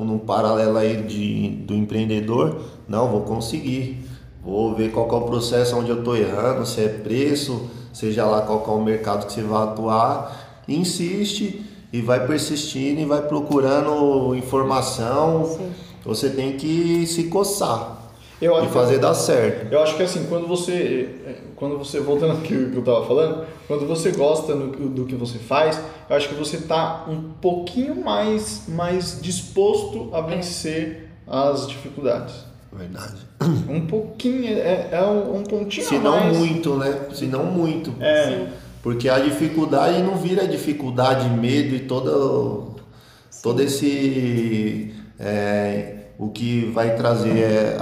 no 0.00 0.18
paralelo 0.18 0.76
aí 0.76 1.00
de, 1.02 1.50
do 1.64 1.72
empreendedor, 1.72 2.60
não, 2.88 3.08
vou 3.08 3.20
conseguir 3.20 4.04
Vou 4.46 4.76
ver 4.76 4.92
qual 4.92 5.10
é 5.10 5.14
o 5.14 5.22
processo 5.22 5.76
onde 5.76 5.90
eu 5.90 5.98
estou 5.98 6.16
errando, 6.16 6.64
se 6.64 6.80
é 6.80 6.88
preço, 6.88 7.68
seja 7.92 8.24
lá 8.24 8.42
qual 8.42 8.64
é 8.64 8.80
o 8.80 8.84
mercado 8.84 9.26
que 9.26 9.32
você 9.32 9.42
vai 9.42 9.64
atuar. 9.64 10.62
Insiste 10.68 11.64
e 11.92 12.00
vai 12.00 12.24
persistindo 12.28 13.00
e 13.00 13.04
vai 13.04 13.22
procurando 13.22 14.36
informação. 14.36 15.44
Sim. 15.44 15.72
Você 16.04 16.30
tem 16.30 16.56
que 16.56 17.04
se 17.08 17.24
coçar 17.24 18.12
eu 18.40 18.54
acho 18.54 18.68
e 18.68 18.72
fazer 18.72 18.94
que, 18.94 19.00
dar 19.00 19.14
certo. 19.14 19.72
Eu 19.72 19.82
acho 19.82 19.96
que 19.96 20.04
assim, 20.04 20.26
quando 20.28 20.46
você, 20.46 21.08
quando 21.56 21.76
você 21.76 21.98
voltando 21.98 22.32
ao 22.32 22.38
que 22.38 22.54
eu 22.54 22.78
estava 22.78 23.04
falando, 23.04 23.44
quando 23.66 23.84
você 23.84 24.12
gosta 24.12 24.54
do, 24.54 24.88
do 24.90 25.06
que 25.06 25.16
você 25.16 25.38
faz, 25.38 25.80
eu 26.08 26.14
acho 26.14 26.28
que 26.28 26.36
você 26.36 26.58
está 26.58 27.04
um 27.08 27.32
pouquinho 27.40 28.04
mais, 28.04 28.62
mais 28.68 29.20
disposto 29.20 30.10
a 30.12 30.20
vencer 30.20 31.10
as 31.26 31.66
dificuldades. 31.66 32.45
Verdade. 32.72 33.16
Um 33.68 33.86
pouquinho, 33.86 34.46
é, 34.46 34.88
é 34.92 35.02
um, 35.02 35.42
pontinho 35.42 35.86
Se 35.86 35.98
não 35.98 36.34
muito, 36.34 36.76
né? 36.76 37.06
Se 37.14 37.26
não 37.26 37.44
muito. 37.44 37.94
É. 38.00 38.24
Sim. 38.24 38.48
Porque 38.82 39.08
a 39.08 39.18
dificuldade 39.18 40.02
não 40.02 40.16
vira 40.16 40.46
dificuldade, 40.46 41.28
medo 41.28 41.74
e 41.74 41.80
todo, 41.80 42.76
todo 43.42 43.60
esse. 43.60 44.94
É, 45.18 45.94
o 46.18 46.28
que 46.28 46.66
vai 46.66 46.94
trazer 46.94 47.38
é 47.38 47.76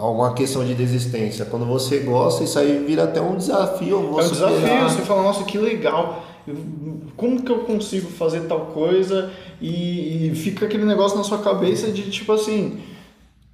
uma 0.00 0.32
questão 0.32 0.64
de 0.64 0.74
desistência. 0.74 1.44
Quando 1.44 1.66
você 1.66 1.98
gosta, 1.98 2.42
isso 2.42 2.58
aí 2.58 2.84
vira 2.86 3.04
até 3.04 3.20
um 3.20 3.36
desafio. 3.36 3.96
é 4.18 4.24
um 4.24 4.28
desafio, 4.28 4.82
você 4.84 5.02
fala, 5.02 5.22
nossa, 5.22 5.44
que 5.44 5.58
legal. 5.58 6.24
Como 7.16 7.42
que 7.42 7.50
eu 7.50 7.60
consigo 7.60 8.08
fazer 8.10 8.42
tal 8.42 8.66
coisa? 8.66 9.30
E, 9.60 10.28
e 10.28 10.34
fica 10.34 10.66
aquele 10.66 10.84
negócio 10.84 11.18
na 11.18 11.24
sua 11.24 11.38
cabeça 11.38 11.90
de 11.90 12.10
tipo 12.10 12.32
assim 12.32 12.80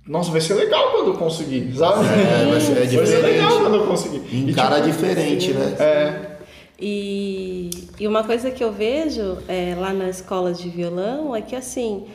nossa, 0.07 0.33
vai 0.33 0.41
ser 0.41 0.55
legal 0.55 0.91
quando 0.91 1.09
eu 1.09 1.15
conseguir, 1.15 1.73
sabe? 1.77 2.05
É, 2.07 2.51
vai 2.51 2.61
ser, 2.61 2.73
é 2.73 2.87
diferente. 2.87 2.97
Vai 2.97 3.07
ser 3.07 3.23
legal 3.23 3.61
quando 3.61 3.75
eu 3.77 3.87
conseguir. 3.87 4.37
Em 4.37 4.53
cara 4.53 4.77
tipo, 4.77 4.88
diferente, 4.88 5.53
né? 5.53 5.77
É. 5.79 6.33
E, 6.79 7.71
e 8.01 8.09
uma 8.09 8.25
coisa 8.25 8.51
que 8.51 8.65
eu 8.65 8.73
vejo 8.73 9.38
é, 9.47 9.77
lá 9.79 9.93
na 9.93 10.09
escola 10.09 10.53
de 10.53 10.69
violão 10.69 11.35
é 11.37 11.41
que 11.41 11.55
assim, 11.55 12.07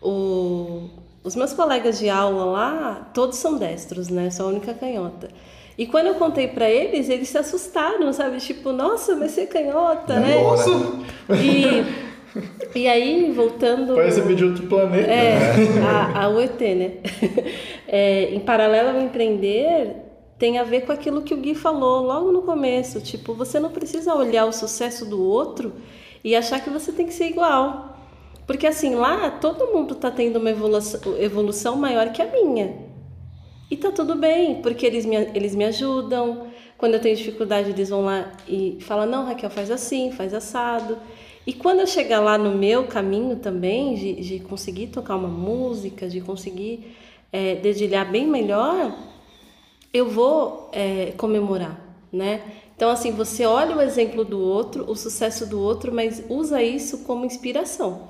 o, 0.00 0.88
os 1.22 1.36
meus 1.36 1.52
colegas 1.52 1.98
de 1.98 2.08
aula 2.08 2.46
lá, 2.46 3.10
todos 3.12 3.36
são 3.36 3.58
destros, 3.58 4.08
né? 4.08 4.30
Sou 4.30 4.46
a 4.46 4.48
única 4.48 4.72
canhota. 4.72 5.28
E 5.76 5.86
quando 5.86 6.06
eu 6.06 6.14
contei 6.14 6.48
para 6.48 6.70
eles, 6.70 7.10
eles 7.10 7.28
se 7.28 7.36
assustaram, 7.36 8.10
sabe? 8.14 8.38
Tipo, 8.38 8.72
nossa, 8.72 9.14
vai 9.14 9.28
ser 9.28 9.46
canhota, 9.46 10.14
e 10.14 10.20
né? 10.20 10.42
Nossa. 10.42 10.70
E 11.32 12.15
e 12.74 12.88
aí, 12.88 13.32
voltando. 13.32 13.94
Parece 13.94 14.22
de 14.34 14.44
outro 14.44 14.66
planeta. 14.66 15.10
É, 15.10 15.56
né? 15.56 15.86
a, 15.86 16.24
a 16.24 16.28
UET, 16.28 16.74
né? 16.74 16.92
É, 17.88 18.34
em 18.34 18.40
paralelo 18.40 18.98
ao 18.98 19.00
empreender, 19.00 19.94
tem 20.38 20.58
a 20.58 20.64
ver 20.64 20.82
com 20.82 20.90
aquilo 20.90 21.22
que 21.22 21.32
o 21.32 21.36
Gui 21.36 21.54
falou 21.54 22.02
logo 22.02 22.32
no 22.32 22.42
começo. 22.42 23.00
Tipo, 23.00 23.32
você 23.32 23.60
não 23.60 23.70
precisa 23.70 24.12
olhar 24.12 24.44
o 24.44 24.52
sucesso 24.52 25.08
do 25.08 25.22
outro 25.22 25.72
e 26.24 26.34
achar 26.34 26.60
que 26.60 26.68
você 26.68 26.90
tem 26.90 27.06
que 27.06 27.14
ser 27.14 27.28
igual. 27.28 27.96
Porque 28.46 28.66
assim, 28.66 28.94
lá 28.94 29.30
todo 29.30 29.72
mundo 29.72 29.94
está 29.94 30.10
tendo 30.10 30.38
uma 30.38 30.50
evolução, 30.50 31.00
evolução 31.18 31.76
maior 31.76 32.12
que 32.12 32.20
a 32.20 32.26
minha. 32.26 32.76
E 33.70 33.76
tá 33.76 33.90
tudo 33.90 34.14
bem, 34.14 34.62
porque 34.62 34.86
eles 34.86 35.04
me, 35.04 35.16
eles 35.34 35.54
me 35.54 35.64
ajudam. 35.64 36.48
Quando 36.78 36.94
eu 36.94 37.00
tenho 37.00 37.16
dificuldade, 37.16 37.70
eles 37.70 37.88
vão 37.88 38.04
lá 38.04 38.32
e 38.46 38.78
falam: 38.80 39.06
não, 39.06 39.24
Raquel, 39.24 39.50
faz 39.50 39.70
assim, 39.70 40.12
faz 40.12 40.32
assado. 40.32 40.98
E 41.46 41.52
quando 41.52 41.80
eu 41.80 41.86
chegar 41.86 42.20
lá 42.20 42.36
no 42.36 42.56
meu 42.56 42.86
caminho 42.86 43.36
também, 43.36 43.94
de, 43.94 44.14
de 44.14 44.40
conseguir 44.40 44.88
tocar 44.88 45.14
uma 45.14 45.28
música, 45.28 46.08
de 46.08 46.20
conseguir 46.20 46.96
é, 47.32 47.54
dedilhar 47.54 48.10
bem 48.10 48.26
melhor, 48.26 48.92
eu 49.92 50.08
vou 50.08 50.68
é, 50.72 51.12
comemorar, 51.16 51.80
né? 52.12 52.42
Então, 52.74 52.90
assim, 52.90 53.12
você 53.12 53.46
olha 53.46 53.76
o 53.76 53.80
exemplo 53.80 54.24
do 54.24 54.38
outro, 54.38 54.84
o 54.90 54.94
sucesso 54.94 55.46
do 55.46 55.60
outro, 55.60 55.94
mas 55.94 56.22
usa 56.28 56.62
isso 56.62 56.98
como 57.04 57.24
inspiração. 57.24 58.08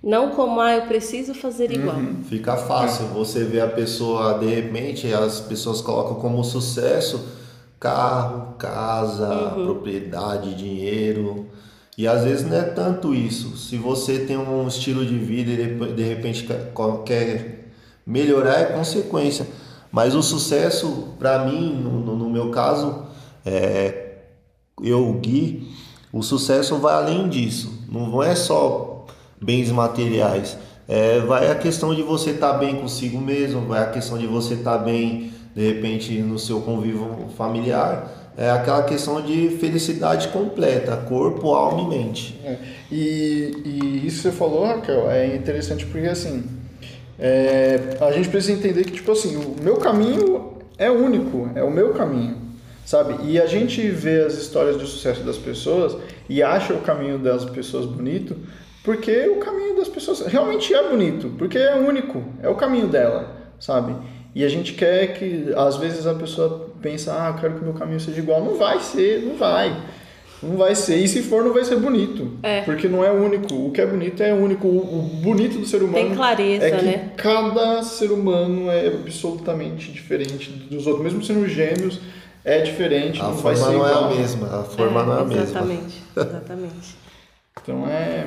Não 0.00 0.30
como, 0.32 0.60
ah, 0.60 0.76
eu 0.76 0.82
preciso 0.82 1.34
fazer 1.34 1.72
igual. 1.72 1.96
Uhum. 1.96 2.22
Fica 2.24 2.56
fácil. 2.56 3.06
Você 3.06 3.42
vê 3.44 3.60
a 3.60 3.66
pessoa, 3.66 4.38
de 4.38 4.46
repente, 4.46 5.12
as 5.12 5.40
pessoas 5.40 5.80
colocam 5.80 6.16
como 6.16 6.44
sucesso 6.44 7.42
carro, 7.80 8.54
casa, 8.56 9.54
uhum. 9.56 9.64
propriedade, 9.64 10.54
dinheiro. 10.54 11.46
E 11.96 12.08
às 12.08 12.24
vezes 12.24 12.44
não 12.44 12.56
é 12.56 12.62
tanto 12.62 13.14
isso. 13.14 13.56
Se 13.56 13.76
você 13.76 14.20
tem 14.20 14.36
um 14.36 14.66
estilo 14.66 15.06
de 15.06 15.16
vida 15.16 15.52
e 15.52 15.92
de 15.92 16.02
repente 16.02 16.46
quer 17.06 17.70
melhorar, 18.04 18.60
é 18.60 18.64
consequência. 18.66 19.46
Mas 19.92 20.14
o 20.14 20.22
sucesso, 20.22 21.14
para 21.18 21.44
mim, 21.44 21.72
no, 21.72 22.16
no, 22.16 22.28
meu 22.28 22.50
caso, 22.50 23.06
é, 23.46 24.16
eu, 24.82 25.12
Gui, 25.20 25.72
o 26.12 26.20
sucesso 26.20 26.76
vai 26.78 26.94
além 26.94 27.28
disso. 27.28 27.72
Não 27.88 28.20
é 28.20 28.34
só 28.34 29.06
bens 29.40 29.70
materiais. 29.70 30.58
É, 30.88 31.20
vai 31.20 31.48
a 31.48 31.54
questão 31.54 31.94
de 31.94 32.02
você 32.02 32.30
estar 32.30 32.54
tá 32.54 32.58
bem 32.58 32.74
consigo 32.74 33.20
mesmo, 33.20 33.66
vai 33.66 33.82
a 33.82 33.90
questão 33.90 34.18
de 34.18 34.26
você 34.26 34.54
estar 34.54 34.78
tá 34.78 34.84
bem, 34.84 35.32
de 35.54 35.72
repente, 35.72 36.12
no 36.18 36.40
seu 36.40 36.60
convívio 36.60 37.28
familiar 37.36 38.23
é 38.36 38.50
aquela 38.50 38.82
questão 38.82 39.22
de 39.22 39.50
felicidade 39.60 40.28
completa, 40.28 40.96
corpo, 41.08 41.54
alma 41.54 41.82
e 41.82 41.98
mente. 41.98 42.40
É. 42.44 42.56
E, 42.90 43.52
e 43.64 44.06
isso 44.06 44.16
que 44.16 44.22
você 44.22 44.32
falou, 44.32 44.64
Raquel, 44.64 45.10
é 45.10 45.34
interessante 45.34 45.86
porque 45.86 46.06
assim, 46.06 46.44
é, 47.18 47.96
a 48.00 48.10
gente 48.12 48.28
precisa 48.28 48.52
entender 48.52 48.84
que 48.84 48.92
tipo 48.92 49.12
assim, 49.12 49.36
o 49.36 49.56
meu 49.62 49.76
caminho 49.76 50.54
é 50.76 50.90
único, 50.90 51.48
é 51.54 51.62
o 51.62 51.70
meu 51.70 51.92
caminho, 51.94 52.36
sabe? 52.84 53.16
E 53.28 53.40
a 53.40 53.46
gente 53.46 53.88
vê 53.88 54.22
as 54.22 54.34
histórias 54.34 54.78
de 54.78 54.86
sucesso 54.86 55.22
das 55.22 55.38
pessoas 55.38 55.96
e 56.28 56.42
acha 56.42 56.74
o 56.74 56.80
caminho 56.80 57.18
das 57.18 57.44
pessoas 57.44 57.86
bonito, 57.86 58.36
porque 58.82 59.28
o 59.28 59.36
caminho 59.36 59.76
das 59.76 59.88
pessoas 59.88 60.20
realmente 60.26 60.74
é 60.74 60.88
bonito, 60.88 61.32
porque 61.38 61.56
é 61.56 61.76
único, 61.76 62.22
é 62.42 62.48
o 62.48 62.56
caminho 62.56 62.88
dela, 62.88 63.34
sabe? 63.60 63.94
E 64.34 64.44
a 64.44 64.48
gente 64.48 64.72
quer 64.72 65.14
que, 65.14 65.52
às 65.56 65.76
vezes, 65.76 66.06
a 66.06 66.14
pessoa 66.14 66.70
pensa, 66.84 67.14
ah, 67.18 67.28
eu 67.30 67.40
quero 67.40 67.54
que 67.54 67.60
o 67.62 67.64
meu 67.64 67.72
caminho 67.72 67.98
seja 67.98 68.20
igual. 68.20 68.44
Não 68.44 68.56
vai 68.56 68.78
ser, 68.78 69.22
não 69.22 69.36
vai. 69.36 69.74
Não 70.42 70.58
vai 70.58 70.74
ser. 70.74 70.96
E 70.96 71.08
se 71.08 71.22
for, 71.22 71.42
não 71.42 71.54
vai 71.54 71.64
ser 71.64 71.76
bonito. 71.76 72.36
É. 72.42 72.60
Porque 72.60 72.86
não 72.86 73.02
é 73.02 73.10
único. 73.10 73.54
O 73.54 73.72
que 73.72 73.80
é 73.80 73.86
bonito 73.86 74.22
é 74.22 74.34
único. 74.34 74.68
O, 74.68 75.02
bonito 75.22 75.58
do 75.58 75.66
ser 75.66 75.78
humano 75.82 75.94
Tem 75.94 76.14
clareza, 76.14 76.66
é 76.66 76.70
que 76.70 76.84
né? 76.84 77.12
cada 77.16 77.82
ser 77.82 78.12
humano 78.12 78.70
é 78.70 78.88
absolutamente 78.88 79.90
diferente 79.90 80.50
dos 80.50 80.86
outros. 80.86 81.02
Mesmo 81.02 81.24
sendo 81.24 81.48
gêmeos, 81.48 81.98
é 82.44 82.60
diferente. 82.60 83.18
A 83.22 83.28
não 83.28 83.36
forma 83.38 83.42
vai 83.42 83.56
ser 83.56 83.64
não 83.64 83.88
igual. 83.88 84.10
é 84.10 84.14
a 84.14 84.16
mesma. 84.18 84.60
A 84.60 84.64
forma 84.64 85.00
é, 85.00 85.06
não 85.06 85.16
é 85.16 85.20
a 85.20 85.24
mesma. 85.24 85.42
Exatamente. 85.42 86.02
Exatamente. 86.14 86.96
então 87.62 87.88
é. 87.88 88.26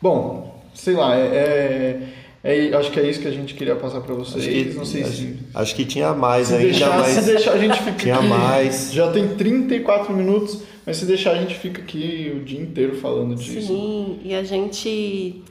Bom, 0.00 0.64
sei 0.74 0.94
lá, 0.94 1.14
é, 1.14 2.00
é 2.42 2.74
acho 2.74 2.90
que 2.90 2.98
é 2.98 3.08
isso 3.08 3.20
que 3.20 3.28
a 3.28 3.30
gente 3.30 3.52
queria 3.54 3.76
passar 3.76 4.00
para 4.00 4.14
vocês. 4.14 4.42
Acho 4.42 4.50
que, 4.50 4.64
não 4.74 4.84
sei 4.84 5.02
acho, 5.02 5.12
se. 5.12 5.38
Acho 5.54 5.74
que 5.74 5.84
tinha 5.84 6.14
mais 6.14 6.46
se 6.46 6.54
ainda. 6.54 6.68
Deixar, 6.70 6.98
mas... 6.98 7.08
Se 7.08 7.22
deixar 7.22 7.52
a 7.52 7.58
gente 7.58 7.78
fica 7.78 7.98
Tinha 7.98 8.14
aqui, 8.14 8.26
mais. 8.26 8.92
Já 8.92 9.12
tem 9.12 9.28
34 9.28 10.14
minutos, 10.14 10.62
mas 10.86 10.96
se 10.96 11.04
deixar 11.04 11.32
a 11.32 11.34
gente 11.34 11.54
fica 11.54 11.82
aqui 11.82 12.32
o 12.34 12.42
dia 12.42 12.58
inteiro 12.58 12.96
falando 12.96 13.34
disso. 13.34 13.66
Sim, 13.66 14.20
e 14.24 14.34
a 14.34 14.42
gente. 14.42 15.42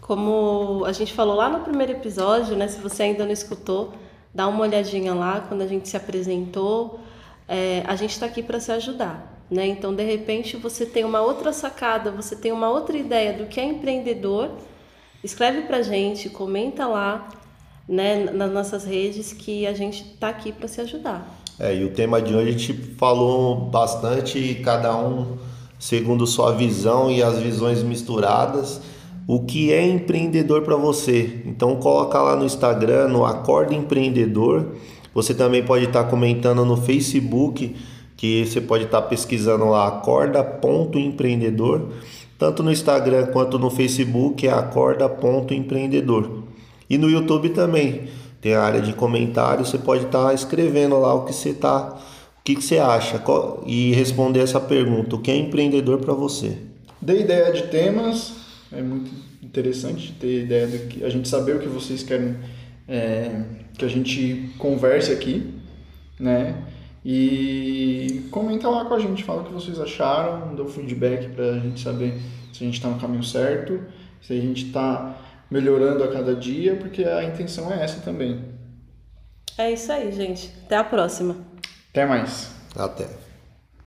Como 0.00 0.84
a 0.86 0.92
gente 0.92 1.12
falou 1.12 1.36
lá 1.36 1.50
no 1.50 1.60
primeiro 1.60 1.92
episódio, 1.92 2.56
né? 2.56 2.66
Se 2.66 2.80
você 2.80 3.02
ainda 3.02 3.24
não 3.24 3.32
escutou, 3.32 3.92
dá 4.34 4.48
uma 4.48 4.62
olhadinha 4.62 5.12
lá 5.12 5.44
quando 5.46 5.60
a 5.60 5.66
gente 5.66 5.86
se 5.88 5.96
apresentou. 5.98 6.98
É, 7.46 7.82
a 7.86 7.94
gente 7.94 8.12
está 8.12 8.24
aqui 8.24 8.42
para 8.42 8.58
se 8.58 8.72
ajudar. 8.72 9.44
Né? 9.50 9.66
Então, 9.66 9.94
de 9.94 10.02
repente, 10.02 10.56
você 10.56 10.86
tem 10.86 11.04
uma 11.04 11.20
outra 11.20 11.52
sacada, 11.52 12.10
você 12.10 12.34
tem 12.34 12.50
uma 12.50 12.70
outra 12.70 12.96
ideia 12.96 13.34
do 13.34 13.44
que 13.44 13.60
é 13.60 13.64
empreendedor 13.64 14.50
escreve 15.22 15.62
pra 15.62 15.82
gente, 15.82 16.28
comenta 16.28 16.86
lá, 16.86 17.28
né, 17.88 18.30
nas 18.32 18.52
nossas 18.52 18.84
redes 18.84 19.32
que 19.32 19.66
a 19.66 19.74
gente 19.74 20.04
tá 20.18 20.28
aqui 20.28 20.52
para 20.52 20.68
se 20.68 20.80
ajudar. 20.80 21.40
É, 21.58 21.74
e 21.74 21.84
o 21.84 21.90
tema 21.90 22.20
de 22.20 22.34
hoje 22.34 22.48
a 22.48 22.52
gente 22.52 22.72
falou 22.96 23.56
bastante, 23.56 24.60
cada 24.64 24.96
um 24.96 25.36
segundo 25.78 26.26
sua 26.26 26.52
visão 26.52 27.10
e 27.10 27.22
as 27.22 27.38
visões 27.38 27.82
misturadas. 27.82 28.80
O 29.26 29.44
que 29.44 29.72
é 29.72 29.86
empreendedor 29.86 30.62
para 30.62 30.76
você? 30.76 31.42
Então 31.44 31.76
coloca 31.76 32.20
lá 32.20 32.36
no 32.36 32.44
Instagram, 32.44 33.08
no 33.08 33.24
Acorda 33.24 33.74
Empreendedor. 33.74 34.74
Você 35.14 35.34
também 35.34 35.64
pode 35.64 35.84
estar 35.84 36.04
comentando 36.04 36.64
no 36.64 36.76
Facebook 36.76 37.76
que 38.16 38.46
você 38.46 38.60
pode 38.60 38.84
estar 38.84 39.02
pesquisando 39.02 39.68
lá 39.68 39.88
acorda.empreendedor, 39.88 41.88
tanto 42.42 42.60
no 42.64 42.72
Instagram 42.72 43.26
quanto 43.26 43.56
no 43.56 43.70
Facebook 43.70 44.44
é 44.48 44.50
acorda.empreendedor. 44.50 46.42
E 46.90 46.98
no 46.98 47.08
YouTube 47.08 47.50
também 47.50 48.08
tem 48.40 48.54
a 48.54 48.62
área 48.62 48.80
de 48.82 48.92
comentários, 48.94 49.68
você 49.68 49.78
pode 49.78 50.06
estar 50.06 50.34
escrevendo 50.34 50.98
lá 50.98 51.14
o 51.14 51.24
que 51.24 51.32
você 51.32 51.54
tá, 51.54 51.96
o 52.40 52.42
que, 52.42 52.56
que 52.56 52.64
você 52.64 52.78
acha 52.78 53.22
e 53.64 53.92
responder 53.92 54.40
essa 54.40 54.58
pergunta: 54.58 55.14
o 55.14 55.20
que 55.20 55.30
é 55.30 55.36
empreendedor 55.36 56.00
para 56.00 56.14
você? 56.14 56.58
Dê 57.00 57.20
ideia 57.20 57.52
de 57.52 57.62
temas, 57.68 58.32
é 58.72 58.82
muito 58.82 59.12
interessante 59.40 60.12
ter 60.18 60.42
ideia 60.42 60.66
do 60.66 60.88
que 60.88 61.04
a 61.04 61.08
gente 61.08 61.28
saber 61.28 61.54
o 61.54 61.60
que 61.60 61.68
vocês 61.68 62.02
querem 62.02 62.34
é, 62.88 63.40
que 63.78 63.84
a 63.84 63.88
gente 63.88 64.50
converse 64.58 65.12
aqui, 65.12 65.54
né? 66.18 66.56
E 67.04 68.28
comenta 68.30 68.68
lá 68.68 68.84
com 68.84 68.94
a 68.94 68.98
gente, 68.98 69.24
fala 69.24 69.42
o 69.42 69.44
que 69.44 69.52
vocês 69.52 69.80
acharam, 69.80 70.54
dá 70.54 70.62
um 70.62 70.68
feedback 70.68 71.28
para 71.30 71.50
a 71.50 71.58
gente 71.58 71.80
saber 71.80 72.20
se 72.52 72.62
a 72.62 72.66
gente 72.66 72.74
está 72.74 72.88
no 72.88 73.00
caminho 73.00 73.24
certo, 73.24 73.80
se 74.20 74.32
a 74.32 74.40
gente 74.40 74.66
está 74.66 75.16
melhorando 75.50 76.04
a 76.04 76.08
cada 76.08 76.34
dia, 76.34 76.76
porque 76.76 77.04
a 77.04 77.24
intenção 77.24 77.72
é 77.72 77.82
essa 77.82 78.00
também. 78.00 78.44
É 79.58 79.70
isso 79.70 79.92
aí, 79.92 80.12
gente. 80.12 80.52
Até 80.64 80.76
a 80.76 80.84
próxima. 80.84 81.36
Até 81.90 82.06
mais. 82.06 82.50
Até. 82.74 83.21